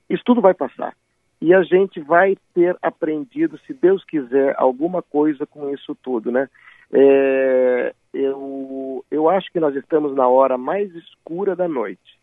[0.09, 0.93] Isso tudo vai passar
[1.41, 6.47] e a gente vai ter aprendido, se Deus quiser, alguma coisa com isso tudo, né?
[6.93, 12.19] É, eu, eu acho que nós estamos na hora mais escura da noite.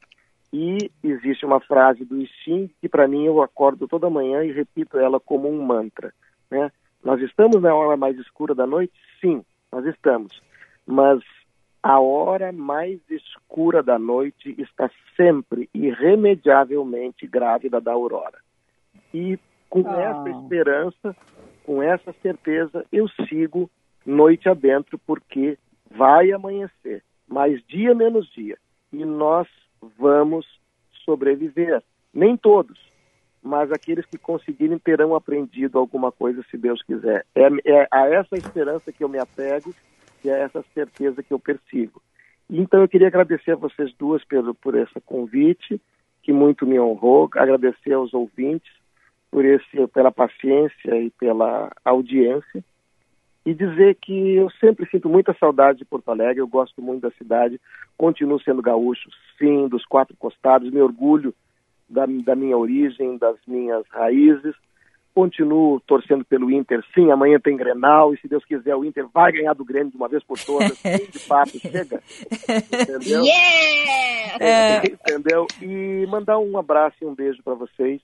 [0.52, 4.98] E existe uma frase do Sting que, para mim, eu acordo toda manhã e repito
[4.98, 6.12] ela como um mantra.
[6.50, 6.70] Né?
[7.02, 8.94] Nós estamos na hora mais escura da noite?
[9.20, 9.42] Sim,
[9.72, 10.40] nós estamos.
[10.86, 11.20] Mas
[11.82, 18.38] a hora mais escura da noite está sempre, irremediavelmente grávida da aurora.
[19.12, 19.38] E
[19.70, 20.00] com ah.
[20.02, 21.16] essa esperança,
[21.64, 23.70] com essa certeza, eu sigo
[24.04, 25.58] noite adentro, porque
[25.90, 28.58] vai amanhecer, mais dia menos dia,
[28.92, 29.46] e nós
[29.98, 30.46] vamos
[31.04, 31.82] sobreviver.
[32.12, 32.78] Nem todos,
[33.42, 37.24] mas aqueles que conseguirem terão aprendido alguma coisa, se Deus quiser.
[37.34, 39.72] É, é a essa esperança que eu me apego
[40.24, 42.02] e a essa certeza que eu persigo.
[42.50, 45.80] Então eu queria agradecer a vocês duas pelo, por esse convite,
[46.22, 48.72] que muito me honrou, agradecer aos ouvintes
[49.30, 52.64] por esse, pela paciência e pela audiência.
[53.44, 57.10] E dizer que eu sempre sinto muita saudade de Porto Alegre, eu gosto muito da
[57.12, 57.60] cidade,
[57.96, 59.08] continuo sendo gaúcho,
[59.38, 61.34] sim, dos quatro costados, me orgulho
[61.88, 64.54] da, da minha origem, das minhas raízes,
[65.18, 69.32] continuo torcendo pelo Inter, sim, amanhã tem Grenal, e se Deus quiser o Inter vai
[69.32, 70.78] ganhar do Grêmio de uma vez por todas,
[71.10, 72.00] de papo, chega,
[72.48, 73.24] entendeu?
[73.24, 74.36] Yeah!
[74.38, 74.86] É.
[74.86, 75.44] Entendeu?
[75.60, 78.00] E mandar um abraço e um beijo para vocês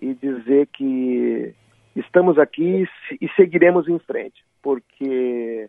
[0.00, 1.52] e dizer que
[1.96, 2.86] estamos aqui
[3.20, 5.68] e seguiremos em frente, porque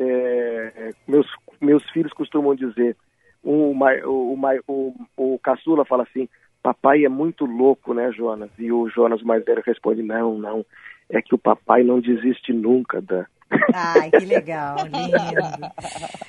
[0.00, 1.28] é, meus,
[1.60, 2.96] meus filhos costumam dizer,
[3.40, 6.28] o, o, o, o caçula fala assim,
[6.62, 8.50] papai é muito louco, né, Jonas?
[8.58, 10.66] E o Jonas mais velho responde, não, não,
[11.08, 13.26] é que o papai não desiste nunca da,
[13.72, 15.72] Ai, que legal, lindo.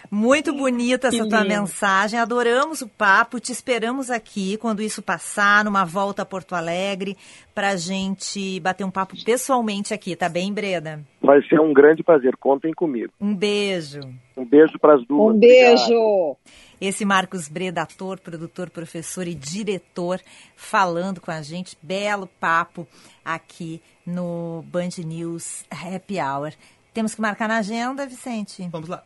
[0.10, 2.20] Muito bonita essa tua mensagem.
[2.20, 3.40] Adoramos o papo.
[3.40, 7.18] Te esperamos aqui quando isso passar, numa volta a Porto Alegre,
[7.54, 11.02] para a gente bater um papo pessoalmente aqui, tá bem, Breda?
[11.30, 12.36] Vai ser um grande prazer.
[12.38, 13.14] Contem comigo.
[13.22, 14.00] Um beijo.
[14.36, 15.36] Um beijo para as duas.
[15.36, 15.94] Um beijo.
[15.94, 16.38] Obrigado.
[16.82, 20.20] Esse Marcos Breda, ator, produtor, professor e diretor,
[20.56, 21.78] falando com a gente.
[21.84, 22.88] Belo papo
[23.24, 26.54] aqui no Band News Happy Hour.
[26.96, 28.68] Temos que marcar na agenda, Vicente.
[28.72, 29.04] Vamos lá.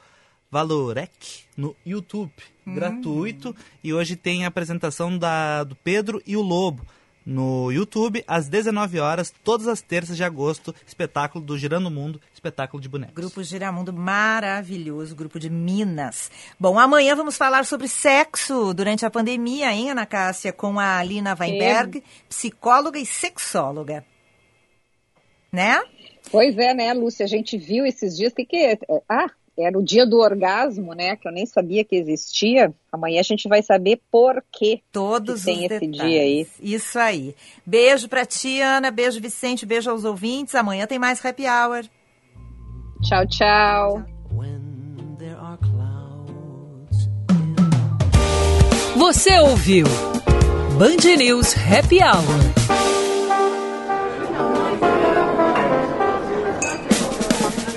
[0.50, 2.30] Valorec no YouTube,
[2.66, 2.74] hum.
[2.74, 3.56] gratuito.
[3.82, 6.84] E hoje tem a apresentação da, do Pedro e o Lobo
[7.24, 12.20] no YouTube, às 19 horas, todas as terças de agosto, espetáculo do Girando o Mundo,
[12.32, 13.14] espetáculo de bonecos.
[13.14, 16.30] Grupo Giramundo maravilhoso, grupo de Minas.
[16.58, 21.36] Bom, amanhã vamos falar sobre sexo durante a pandemia, hein, Ana Cássia, com a Alina
[21.38, 22.02] Weinberg, Sim.
[22.28, 24.04] psicóloga e sexóloga.
[25.50, 25.80] Né?
[26.30, 27.24] Pois é, né, Lúcia?
[27.24, 28.78] A gente viu esses dias que que é?
[29.08, 31.16] Ah, era o dia do orgasmo, né?
[31.16, 32.72] Que eu nem sabia que existia.
[32.90, 35.96] Amanhã a gente vai saber por que Todos que tem esse detalhes.
[35.96, 36.46] dia aí.
[36.60, 37.34] Isso aí.
[37.64, 38.90] Beijo pra ti, Ana.
[38.90, 39.64] Beijo, Vicente.
[39.64, 40.54] Beijo aos ouvintes.
[40.54, 41.84] Amanhã tem mais Happy Hour.
[43.02, 44.02] Tchau, tchau.
[48.96, 49.86] Você ouviu
[50.78, 52.73] Band News Happy Hour.